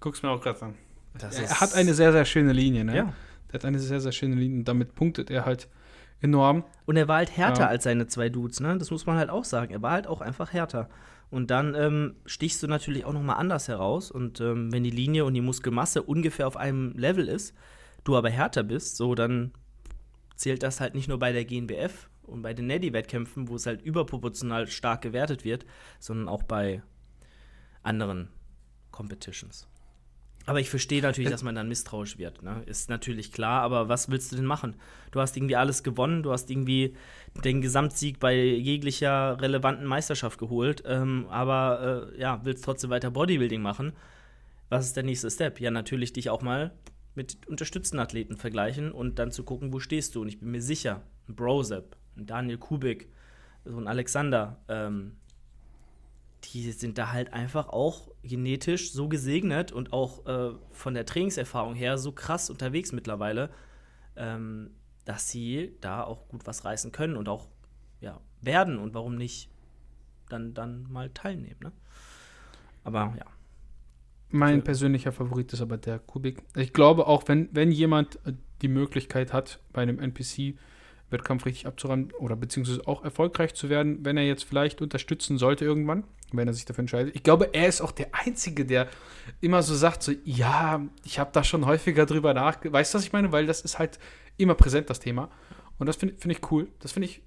[0.00, 0.74] guck's mir auch gerade an.
[1.18, 2.96] Das er hat eine sehr, sehr schöne Linie, ne?
[2.96, 3.12] Ja.
[3.48, 5.68] Er hat eine sehr, sehr schöne Linie und damit punktet er halt
[6.20, 6.64] enorm.
[6.86, 7.68] Und er war halt härter ja.
[7.68, 8.76] als seine zwei Dudes, ne?
[8.78, 9.72] Das muss man halt auch sagen.
[9.72, 10.88] Er war halt auch einfach härter.
[11.30, 14.10] Und dann ähm, stichst du natürlich auch noch mal anders heraus.
[14.10, 17.54] Und ähm, wenn die Linie und die Muskelmasse ungefähr auf einem Level ist,
[18.04, 19.52] du aber härter bist, so dann
[20.34, 23.82] zählt das halt nicht nur bei der GNBF und bei den Neddy-Wettkämpfen, wo es halt
[23.82, 25.66] überproportional stark gewertet wird,
[25.98, 26.82] sondern auch bei
[27.82, 28.28] anderen
[28.90, 29.68] Competitions.
[30.46, 32.42] Aber ich verstehe natürlich, dass man dann misstrauisch wird.
[32.42, 32.62] Ne?
[32.66, 34.74] Ist natürlich klar, aber was willst du denn machen?
[35.11, 36.96] Du hast irgendwie alles gewonnen, du hast irgendwie
[37.44, 43.61] den Gesamtsieg bei jeglicher relevanten Meisterschaft geholt, ähm, aber äh, ja, willst trotzdem weiter Bodybuilding
[43.61, 43.92] machen.
[44.70, 45.61] Was ist der nächste Step?
[45.61, 46.72] Ja, natürlich dich auch mal
[47.14, 50.22] mit unterstützten Athleten vergleichen und dann zu gucken, wo stehst du.
[50.22, 53.09] Und ich bin mir sicher, ein Brozep, ein Daniel Kubik,
[53.64, 55.16] so ein Alexander, ähm,
[56.44, 61.74] die sind da halt einfach auch genetisch so gesegnet und auch äh, von der Trainingserfahrung
[61.74, 63.50] her so krass unterwegs mittlerweile,
[64.16, 64.70] ähm,
[65.05, 67.48] dass sie da auch gut was reißen können und auch
[68.00, 69.50] ja, werden und warum nicht
[70.29, 71.61] dann, dann mal teilnehmen.
[71.62, 71.72] Ne?
[72.85, 73.26] Aber ja.
[74.33, 76.44] Mein persönlicher Favorit ist aber der Kubik.
[76.55, 80.57] Ich glaube auch, wenn, wenn jemand äh, die Möglichkeit hat, bei einem NPC
[81.10, 85.64] Wettkampf richtig abzuräumen oder beziehungsweise auch erfolgreich zu werden, wenn er jetzt vielleicht unterstützen sollte
[85.64, 87.14] irgendwann, wenn er sich dafür entscheidet.
[87.14, 88.88] Ich glaube, er ist auch der Einzige, der
[89.40, 92.72] immer so sagt, so, ja, ich habe da schon häufiger drüber nachgedacht.
[92.72, 93.32] Weißt du, was ich meine?
[93.32, 93.98] Weil das ist halt
[94.36, 95.30] immer präsent, das Thema.
[95.78, 96.68] Und das finde find ich cool.
[96.78, 97.22] Das finde ich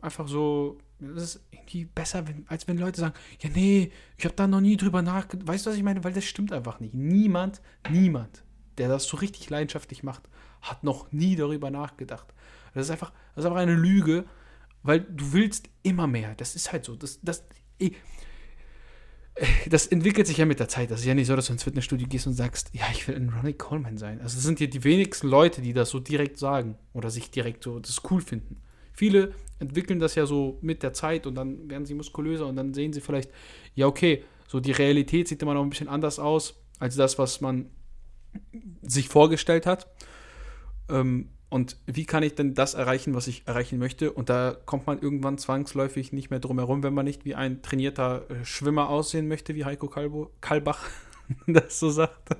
[0.00, 4.34] einfach so, das ist irgendwie besser, wenn, als wenn Leute sagen, ja, nee, ich habe
[4.34, 5.46] da noch nie drüber nachgedacht.
[5.46, 6.02] Weißt du, was ich meine?
[6.04, 6.94] Weil das stimmt einfach nicht.
[6.94, 8.42] Niemand, niemand,
[8.78, 10.28] der das so richtig leidenschaftlich macht,
[10.62, 12.32] hat noch nie darüber nachgedacht.
[12.74, 14.24] Das ist einfach, das ist einfach eine Lüge,
[14.82, 16.34] weil du willst immer mehr.
[16.34, 16.96] Das ist halt so.
[16.96, 17.44] Das, das,
[19.68, 20.90] das entwickelt sich ja mit der Zeit.
[20.90, 23.16] Das ist ja nicht so, dass du ins Fitnessstudio gehst und sagst, ja, ich will
[23.16, 24.20] ein Ronnie Coleman sein.
[24.20, 27.64] Also es sind ja die wenigsten Leute, die das so direkt sagen oder sich direkt
[27.64, 28.60] so das cool finden.
[28.92, 32.74] Viele entwickeln das ja so mit der Zeit und dann werden sie muskulöser und dann
[32.74, 33.30] sehen sie vielleicht,
[33.74, 37.40] ja, okay, so die Realität sieht immer noch ein bisschen anders aus als das, was
[37.40, 37.70] man
[38.82, 39.88] sich vorgestellt hat.
[40.88, 44.12] Ähm, und wie kann ich denn das erreichen, was ich erreichen möchte?
[44.12, 47.62] Und da kommt man irgendwann zwangsläufig nicht mehr drum herum, wenn man nicht wie ein
[47.62, 50.84] trainierter äh, Schwimmer aussehen möchte, wie Heiko Kalbo, Kalbach
[51.46, 52.36] das so sagt.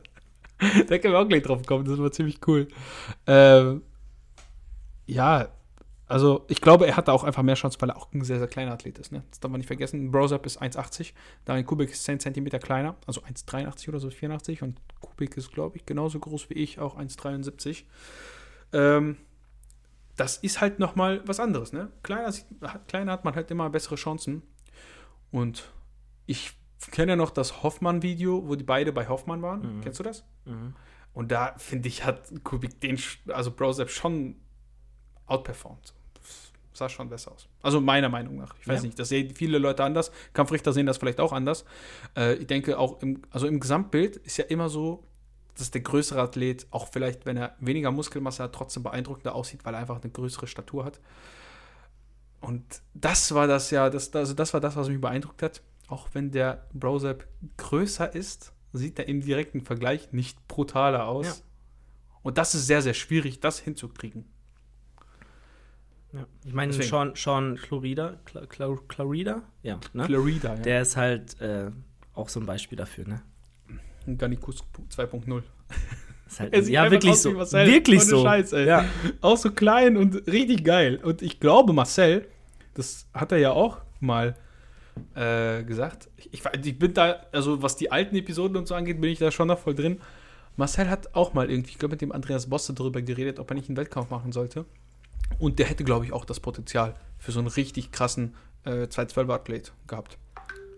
[0.59, 2.69] da können wir auch gleich drauf kommen, das war ziemlich cool.
[3.27, 3.83] Ähm,
[5.07, 5.49] ja,
[6.07, 8.49] also ich glaube, er hatte auch einfach mehr Chance, weil er auch ein sehr, sehr
[8.49, 9.13] kleiner Athlet ist.
[9.13, 9.23] Ne?
[9.31, 10.11] Das darf man nicht vergessen.
[10.11, 11.13] Brosap ist 1,80,
[11.45, 14.63] Daniel Kubik ist 10 cm kleiner, also 1,83 oder so, 84.
[14.63, 17.85] Und Kubik ist, glaube ich, genauso groß wie ich, auch 1,73.
[18.73, 19.17] Ähm,
[20.17, 21.73] das ist halt nochmal was anderes.
[21.73, 21.91] Ne?
[22.03, 22.33] Kleiner,
[22.89, 24.43] kleiner hat man halt immer bessere Chancen.
[25.31, 25.71] Und
[26.27, 26.53] ich
[26.91, 29.77] kenne ja noch das Hoffmann-Video, wo die beide bei Hoffmann waren.
[29.77, 29.81] Mhm.
[29.83, 30.25] Kennst du das?
[30.45, 30.75] Mhm.
[31.13, 34.37] Und da, finde ich, hat Kubik den, also Brosep schon
[35.27, 35.95] outperformed
[36.79, 37.49] sah schon besser aus.
[37.61, 38.55] Also meiner Meinung nach.
[38.61, 38.87] Ich weiß ja.
[38.87, 40.11] nicht, das sehen viele Leute anders.
[40.33, 41.65] Kampfrichter sehen das vielleicht auch anders.
[42.17, 45.05] Äh, ich denke auch, im, also im Gesamtbild ist ja immer so,
[45.59, 49.75] dass der größere Athlet, auch vielleicht, wenn er weniger Muskelmasse hat, trotzdem beeindruckender aussieht, weil
[49.75, 51.01] er einfach eine größere Statur hat.
[52.41, 55.63] Und das war das ja, das, also das war das, was mich beeindruckt hat.
[55.89, 61.27] Auch wenn der Brosep größer ist, sieht er im direkten Vergleich nicht brutaler aus.
[61.27, 61.35] Ja.
[62.23, 64.27] Und das ist sehr, sehr schwierig, das hinzukriegen.
[66.13, 66.27] Ja.
[66.45, 68.19] Ich meine, Sean, Sean Chlorida,
[68.89, 70.05] Chlorida, ja, ne?
[70.07, 70.63] Chlorida, ja.
[70.63, 71.71] Der ist halt äh,
[72.15, 73.23] auch so ein Beispiel dafür, ne?
[74.17, 74.65] Gannikus
[74.97, 75.43] 2.0.
[76.39, 77.33] Halt, ja, wirklich so.
[77.33, 78.23] Marcel, wirklich so.
[78.23, 78.85] Scheiß, ja.
[79.21, 81.01] Auch so klein und richtig geil.
[81.03, 82.27] Und ich glaube, Marcel,
[82.75, 84.37] das hat er ja auch mal
[85.15, 86.09] äh, gesagt.
[86.17, 89.31] Ich, ich, bin da, also was die alten Episoden und so angeht, bin ich da
[89.31, 90.01] schon noch voll drin.
[90.57, 93.55] Marcel hat auch mal irgendwie, ich glaube, mit dem Andreas Bosse darüber geredet, ob er
[93.55, 94.65] nicht einen Wettkampf machen sollte.
[95.39, 99.73] Und der hätte, glaube ich, auch das Potenzial für so einen richtig krassen äh, 212er-Athlet
[99.87, 100.19] gehabt.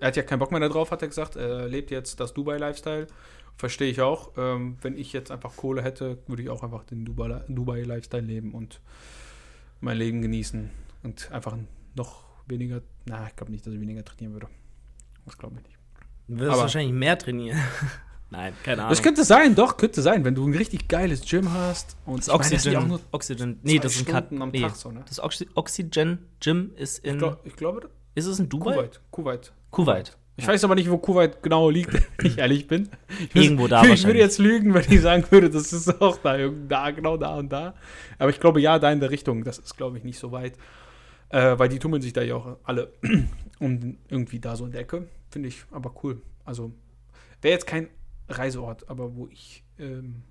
[0.00, 1.36] Er hat ja keinen Bock mehr darauf, hat er gesagt.
[1.36, 3.06] Er lebt jetzt das Dubai-Lifestyle.
[3.56, 4.32] Verstehe ich auch.
[4.38, 8.80] Ähm, wenn ich jetzt einfach Kohle hätte, würde ich auch einfach den Dubai-Lifestyle leben und
[9.80, 10.70] mein Leben genießen
[11.02, 11.56] und einfach
[11.94, 12.80] noch weniger.
[13.06, 14.48] Na, ich glaube nicht, dass ich weniger trainieren würde.
[15.26, 15.78] Das glaube ich nicht.
[16.28, 17.58] Du wirst Aber wahrscheinlich mehr trainieren.
[18.30, 18.90] Nein, keine Ahnung.
[18.90, 21.96] Das könnte sein, doch, könnte sein, wenn du ein richtig geiles Gym hast.
[22.06, 24.92] Und das Oxygen, meine, das Oxygen, nee, das ist ein Cut, am nee, Tag so,
[24.92, 25.02] ne?
[25.08, 27.14] Das Oxy Oxygen Gym ist in.
[27.14, 28.74] Ich, glaub, ich glaube, ist es in Dubai?
[28.74, 29.00] Kuwait.
[29.10, 29.52] Kuwait.
[29.70, 30.16] Kuwait.
[30.36, 32.88] Ich weiß aber nicht, wo Kuwait genau liegt, wenn ich ehrlich bin.
[33.34, 36.36] Ich Irgendwo da Ich würde jetzt lügen, wenn ich sagen würde, das ist auch da,
[36.48, 37.74] da, genau da und da.
[38.18, 39.44] Aber ich glaube, ja, da in der Richtung.
[39.44, 40.56] Das ist, glaube ich, nicht so weit.
[41.28, 42.92] Äh, weil die tummeln sich da ja auch alle
[43.60, 45.08] um irgendwie da so in der Ecke.
[45.30, 46.22] Finde ich aber cool.
[46.44, 46.72] Also,
[47.42, 47.88] wäre jetzt kein
[48.28, 50.22] Reiseort, aber wo ich ähm,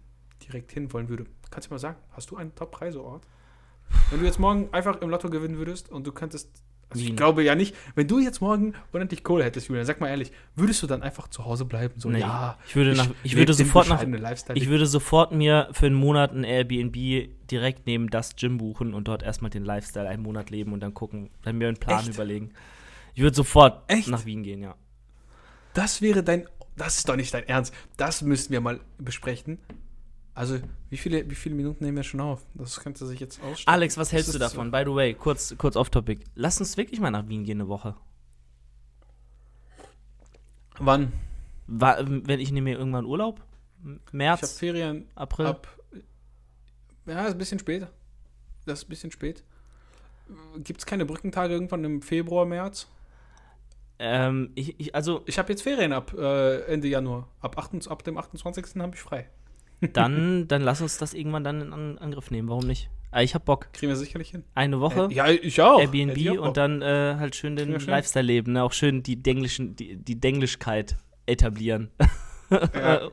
[0.45, 1.25] direkt hin wollen würde.
[1.49, 3.25] Kannst du mal sagen, hast du einen Top-Reiseort?
[4.09, 6.49] Wenn du jetzt morgen einfach im Lotto gewinnen würdest und du könntest.
[6.91, 10.07] Also ich glaube ja nicht, wenn du jetzt morgen unendlich Kohle hättest, Julian, sag mal
[10.07, 11.93] ehrlich, würdest du dann einfach zu Hause bleiben?
[11.97, 14.03] So, nee, ja, ich würde, nach, ich, würde sofort nach,
[14.55, 19.07] ich würde sofort mir für einen Monat ein Airbnb direkt neben das Gym buchen und
[19.07, 22.13] dort erstmal den Lifestyle einen Monat leben und dann gucken, dann mir einen Plan Echt?
[22.13, 22.51] überlegen.
[23.13, 24.07] Ich würde sofort Echt?
[24.07, 24.75] nach Wien gehen, ja.
[25.73, 26.47] Das wäre dein
[26.79, 27.73] das ist doch nicht dein Ernst.
[27.97, 29.59] Das müssten wir mal besprechen.
[30.39, 30.57] Also,
[30.89, 32.45] wie viele, wie viele Minuten nehmen wir schon auf?
[32.53, 33.75] Das könnte sich jetzt ausstellen.
[33.75, 34.67] Alex, was hältst du davon?
[34.67, 34.71] So?
[34.71, 36.23] By the way, kurz, kurz off-topic.
[36.33, 37.93] Lass uns wirklich mal nach Wien gehen eine Woche.
[40.77, 41.11] Wann?
[41.67, 43.41] War, wenn ich nehme mir irgendwann Urlaub?
[44.13, 44.39] März?
[44.39, 45.09] Ich habe Ferien.
[45.13, 45.47] April?
[45.47, 45.67] Ab,
[47.05, 47.87] ja, ist ein bisschen spät.
[48.65, 49.43] Das ist ein bisschen spät.
[50.63, 52.87] Gibt es keine Brückentage irgendwann im Februar, März?
[54.01, 57.27] Ähm, ich, ich, also ich habe jetzt Ferien ab äh, Ende Januar.
[57.41, 58.77] Ab, 8, ab dem 28.
[58.77, 59.29] habe ich frei.
[59.93, 62.49] Dann, dann lass uns das irgendwann dann in Angriff nehmen.
[62.49, 62.89] Warum nicht?
[63.11, 63.73] Ah, ich hab Bock.
[63.73, 64.43] Kriegen wir sicherlich hin.
[64.53, 65.07] Eine Woche.
[65.09, 65.79] Äh, ja, ich auch.
[65.79, 68.53] Airbnb auch und dann äh, halt schön den Lifestyle leben.
[68.53, 68.63] Ne?
[68.63, 71.91] Auch schön die, Denglischen, die, die Denglischkeit etablieren.
[72.51, 73.11] Ja,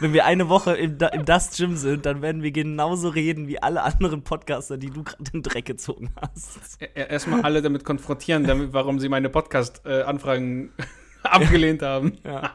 [0.00, 3.62] Wenn wir eine Woche im, im Dust Gym sind, dann werden wir genauso reden wie
[3.62, 6.82] alle anderen Podcaster, die du gerade in den Dreck gezogen hast.
[6.96, 10.72] Erstmal alle damit konfrontieren, damit, warum sie meine Podcast-Anfragen
[11.22, 12.18] abgelehnt haben.
[12.24, 12.54] Ja.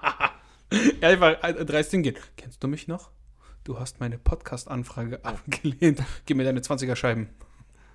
[1.01, 2.17] ja, einfach dreist hingehen.
[2.35, 3.09] Kennst du mich noch?
[3.63, 6.01] Du hast meine Podcast-Anfrage abgelehnt.
[6.25, 7.29] Gib mir deine 20er-Scheiben.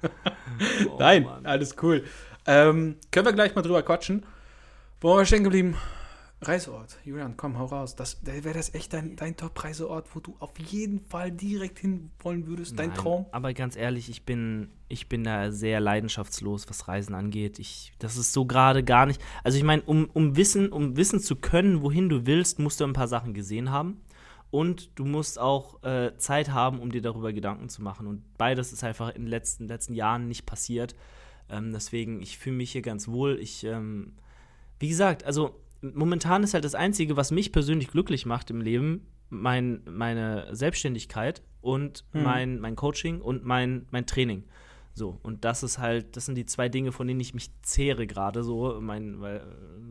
[0.88, 1.44] oh, Nein, Mann.
[1.44, 2.04] alles cool.
[2.46, 4.24] Ähm, können wir gleich mal drüber quatschen.
[5.00, 5.76] Wo waren wir stehen geblieben?
[6.40, 6.98] Reiseort.
[7.04, 7.96] Julian, komm, hau raus.
[7.96, 12.46] Das wäre das echt dein, dein Top-Reiseort, wo du auf jeden Fall direkt hin wollen
[12.46, 13.26] würdest, dein Nein, Traum?
[13.32, 17.58] Aber ganz ehrlich, ich bin, ich bin da sehr leidenschaftslos, was Reisen angeht.
[17.58, 19.20] Ich, das ist so gerade gar nicht.
[19.42, 22.84] Also ich meine, um, um Wissen, um wissen zu können, wohin du willst, musst du
[22.84, 24.00] ein paar Sachen gesehen haben.
[24.50, 28.06] Und du musst auch äh, Zeit haben, um dir darüber Gedanken zu machen.
[28.06, 30.94] Und beides ist einfach in den letzten, letzten Jahren nicht passiert.
[31.48, 33.38] Ähm, deswegen, ich fühle mich hier ganz wohl.
[33.40, 34.14] Ich, ähm,
[34.78, 39.06] wie gesagt, also momentan ist halt das Einzige, was mich persönlich glücklich macht im Leben,
[39.28, 42.22] mein, meine Selbstständigkeit und Hm.
[42.22, 44.44] mein, mein Coaching und mein, mein Training.
[44.96, 48.06] So, und das ist halt, das sind die zwei Dinge, von denen ich mich zehre
[48.06, 48.80] gerade so.
[48.80, 49.40] Mein, weil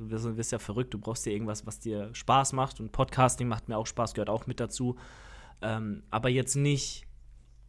[0.10, 3.70] du wirst ja verrückt, du brauchst dir irgendwas, was dir Spaß macht und Podcasting macht
[3.70, 4.96] mir auch Spaß, gehört auch mit dazu.
[5.62, 7.06] Ähm, aber jetzt nicht,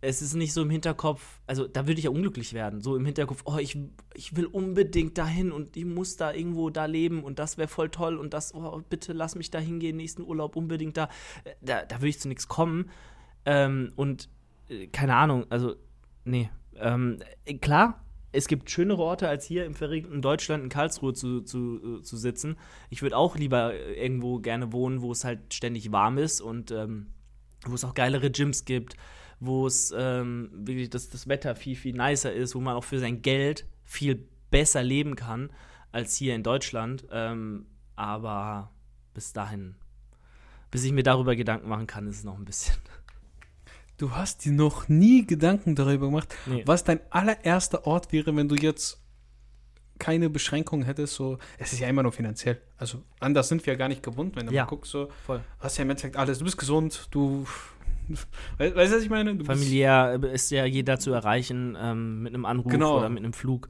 [0.00, 3.04] es ist nicht so im Hinterkopf, also da würde ich ja unglücklich werden, so im
[3.04, 3.78] Hinterkopf, oh, ich,
[4.14, 7.90] ich will unbedingt dahin und ich muss da irgendwo da leben und das wäre voll
[7.90, 11.10] toll und das, oh, bitte lass mich da hingehen, nächsten Urlaub unbedingt da.
[11.44, 12.88] Äh, Da, da würde ich zu nichts kommen.
[13.44, 14.30] Ähm, und
[14.70, 15.76] äh, keine Ahnung, also,
[16.24, 16.48] nee.
[16.80, 21.40] Ähm, äh, klar, es gibt schönere Orte, als hier im verregneten Deutschland in Karlsruhe zu,
[21.40, 22.56] zu, äh, zu sitzen.
[22.90, 26.70] Ich würde auch lieber äh, irgendwo gerne wohnen, wo es halt ständig warm ist und
[26.70, 27.06] ähm,
[27.64, 28.96] wo es auch geilere Gyms gibt,
[29.40, 32.98] wo es ähm, wirklich das, das Wetter viel, viel nicer ist, wo man auch für
[32.98, 35.50] sein Geld viel besser leben kann
[35.92, 37.06] als hier in Deutschland.
[37.10, 38.70] Ähm, aber
[39.14, 39.76] bis dahin,
[40.70, 42.76] bis ich mir darüber Gedanken machen kann, ist es noch ein bisschen.
[43.98, 46.62] Du hast dir noch nie Gedanken darüber gemacht, Nee.
[46.66, 49.00] was dein allererster Ort wäre, wenn du jetzt
[49.98, 51.14] keine Beschränkungen hättest.
[51.14, 52.60] So, es ist ja immer nur finanziell.
[52.76, 54.64] Also anders sind wir ja gar nicht gebunden, wenn du Ja.
[54.64, 54.92] mal guckst.
[54.92, 55.38] So, Voll.
[55.38, 56.38] du hast ja im Endeffekt alles.
[56.38, 57.46] Du bist gesund, du.
[58.58, 59.34] Weißt du, was ich meine?
[59.34, 62.98] Du Familiär ist ja jeder zu erreichen ähm, mit einem Anruf Genau.
[62.98, 63.68] oder mit einem Flug.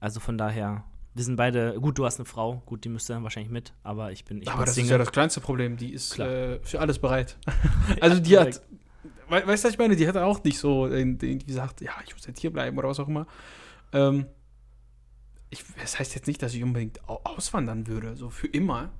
[0.00, 3.22] Also von daher, wir sind beide, gut, du hast eine Frau, gut, die müsste dann
[3.22, 4.86] wahrscheinlich mit, aber ich bin, ich aber bin das Single.
[4.86, 5.76] ist ja das kleinste Problem.
[5.76, 7.36] Die ist äh, für alles bereit.
[8.00, 8.62] also die hat.
[9.30, 9.96] We weißt du, was ich meine?
[9.96, 13.00] Die hat auch nicht so irgendwie gesagt, ja, ich muss jetzt hier bleiben oder was
[13.00, 13.26] auch immer.
[13.92, 14.26] Ähm,
[15.50, 18.92] ich, das heißt jetzt nicht, dass ich unbedingt au- auswandern würde, so für immer.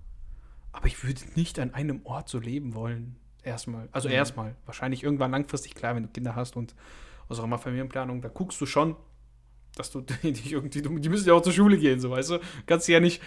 [0.73, 3.17] Aber ich würde nicht an einem Ort so leben wollen.
[3.43, 3.89] Erstmal.
[3.93, 4.15] Also Mhm.
[4.15, 4.57] erstmal.
[4.67, 6.75] Wahrscheinlich irgendwann langfristig, klar, wenn du Kinder hast und
[7.29, 8.97] was auch immer Familienplanung, da guckst du schon,
[9.77, 12.39] dass du die irgendwie, die müssen ja auch zur Schule gehen, so weißt du.
[12.67, 13.23] Kannst du ja nicht,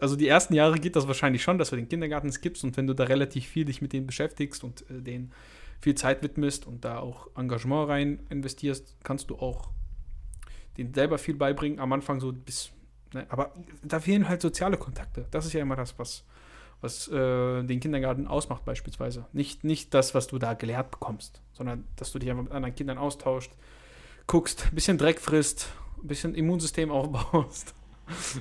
[0.00, 2.86] also die ersten Jahre geht das wahrscheinlich schon, dass du den Kindergarten skippst und wenn
[2.86, 5.32] du da relativ viel dich mit denen beschäftigst und äh, denen
[5.80, 9.70] viel Zeit widmest und da auch Engagement rein investierst, kannst du auch
[10.76, 11.78] denen selber viel beibringen.
[11.80, 12.70] Am Anfang so bis,
[13.14, 15.26] ne, aber da fehlen halt soziale Kontakte.
[15.30, 16.24] Das ist ja immer das, was,
[16.80, 19.26] was äh, den Kindergarten ausmacht beispielsweise.
[19.32, 22.74] Nicht, nicht das, was du da gelehrt bekommst, sondern dass du dich einfach mit anderen
[22.74, 23.52] Kindern austauscht,
[24.26, 25.70] guckst, ein bisschen Dreck frisst,
[26.02, 27.74] ein bisschen Immunsystem aufbaust.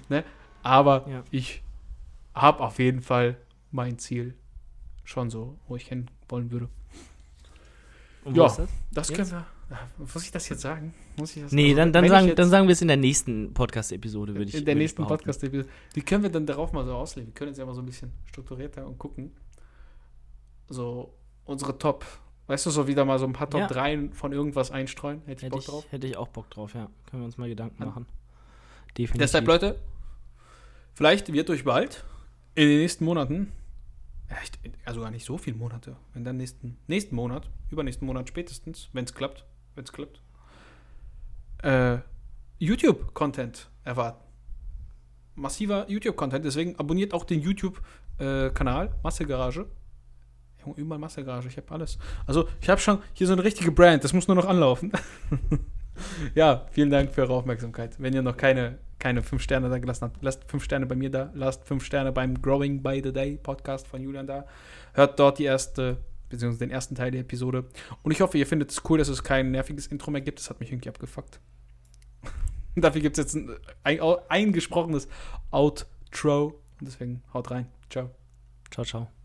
[0.09, 0.23] ne?
[0.63, 1.23] Aber Ja.
[1.31, 1.61] ich
[2.33, 3.37] habe auf jeden Fall
[3.71, 4.35] mein Ziel
[5.03, 6.67] schon so, wo ich hin wollen würde.
[8.25, 8.47] Und Ja.
[8.47, 8.69] ist das?
[8.91, 9.45] Das können wir.
[9.71, 10.93] Ah, Muss ich das jetzt sagen?
[11.17, 12.97] Muss ich das Nee, also, dann, dann, sagen, jetzt- dann sagen wir es in der
[12.97, 15.25] nächsten Podcast-Episode, würde ich in der nächsten behaupten.
[15.25, 15.41] podcast
[15.95, 17.29] Die können wir dann darauf mal so auslegen.
[17.29, 19.31] Wir können jetzt ja mal so ein bisschen strukturierter und gucken.
[20.67, 21.13] So
[21.45, 22.05] unsere Top,
[22.47, 23.67] weißt du, so wieder mal so ein paar Top Ja.
[23.67, 25.21] 3 von irgendwas einstreuen.
[25.25, 25.85] Hätte ich Hätte Bock ich, drauf.
[25.89, 26.87] hätte ich auch Bock drauf, ja.
[27.09, 28.05] Können wir uns mal Gedanken An- machen.
[28.97, 29.19] Definitiv.
[29.19, 29.79] Deshalb, Leute,
[30.93, 32.03] vielleicht wird euch bald
[32.55, 33.51] in den nächsten Monaten,
[34.29, 34.37] ja,
[34.85, 39.05] also gar nicht so viele Monate, wenn dann nächsten, nächsten Monat, übernächsten Monat spätestens, wenn
[39.05, 40.21] es klappt, wenn es klappt,
[41.63, 41.99] äh,
[42.59, 44.23] YouTube-Content erwarten.
[45.35, 49.67] Massiver YouTube-Content, deswegen abonniert auch den YouTube-Kanal Massegarage.
[50.63, 51.97] Junge, überall Massegarage, ich habe alles.
[52.25, 54.91] Also, ich habe schon hier so eine richtige Brand, das muss nur noch anlaufen.
[56.35, 57.95] ja, vielen Dank für eure Aufmerksamkeit.
[57.99, 61.09] Wenn ihr noch keine, keine fünf Sterne da gelassen habt, lasst fünf Sterne bei mir
[61.09, 64.45] da, lasst fünf Sterne beim Growing by the Day Podcast von Julian da.
[64.93, 65.97] Hört dort die erste,
[66.29, 67.65] beziehungsweise den ersten Teil der Episode.
[68.03, 70.39] Und ich hoffe, ihr findet es cool, dass es kein nerviges Intro mehr gibt.
[70.39, 71.39] Das hat mich irgendwie abgefuckt.
[72.75, 73.51] Dafür gibt es jetzt ein,
[73.83, 75.07] ein, ein gesprochenes
[75.51, 76.61] Outro.
[76.79, 77.67] Und deswegen haut rein.
[77.89, 78.11] Ciao.
[78.69, 79.24] Ciao, ciao.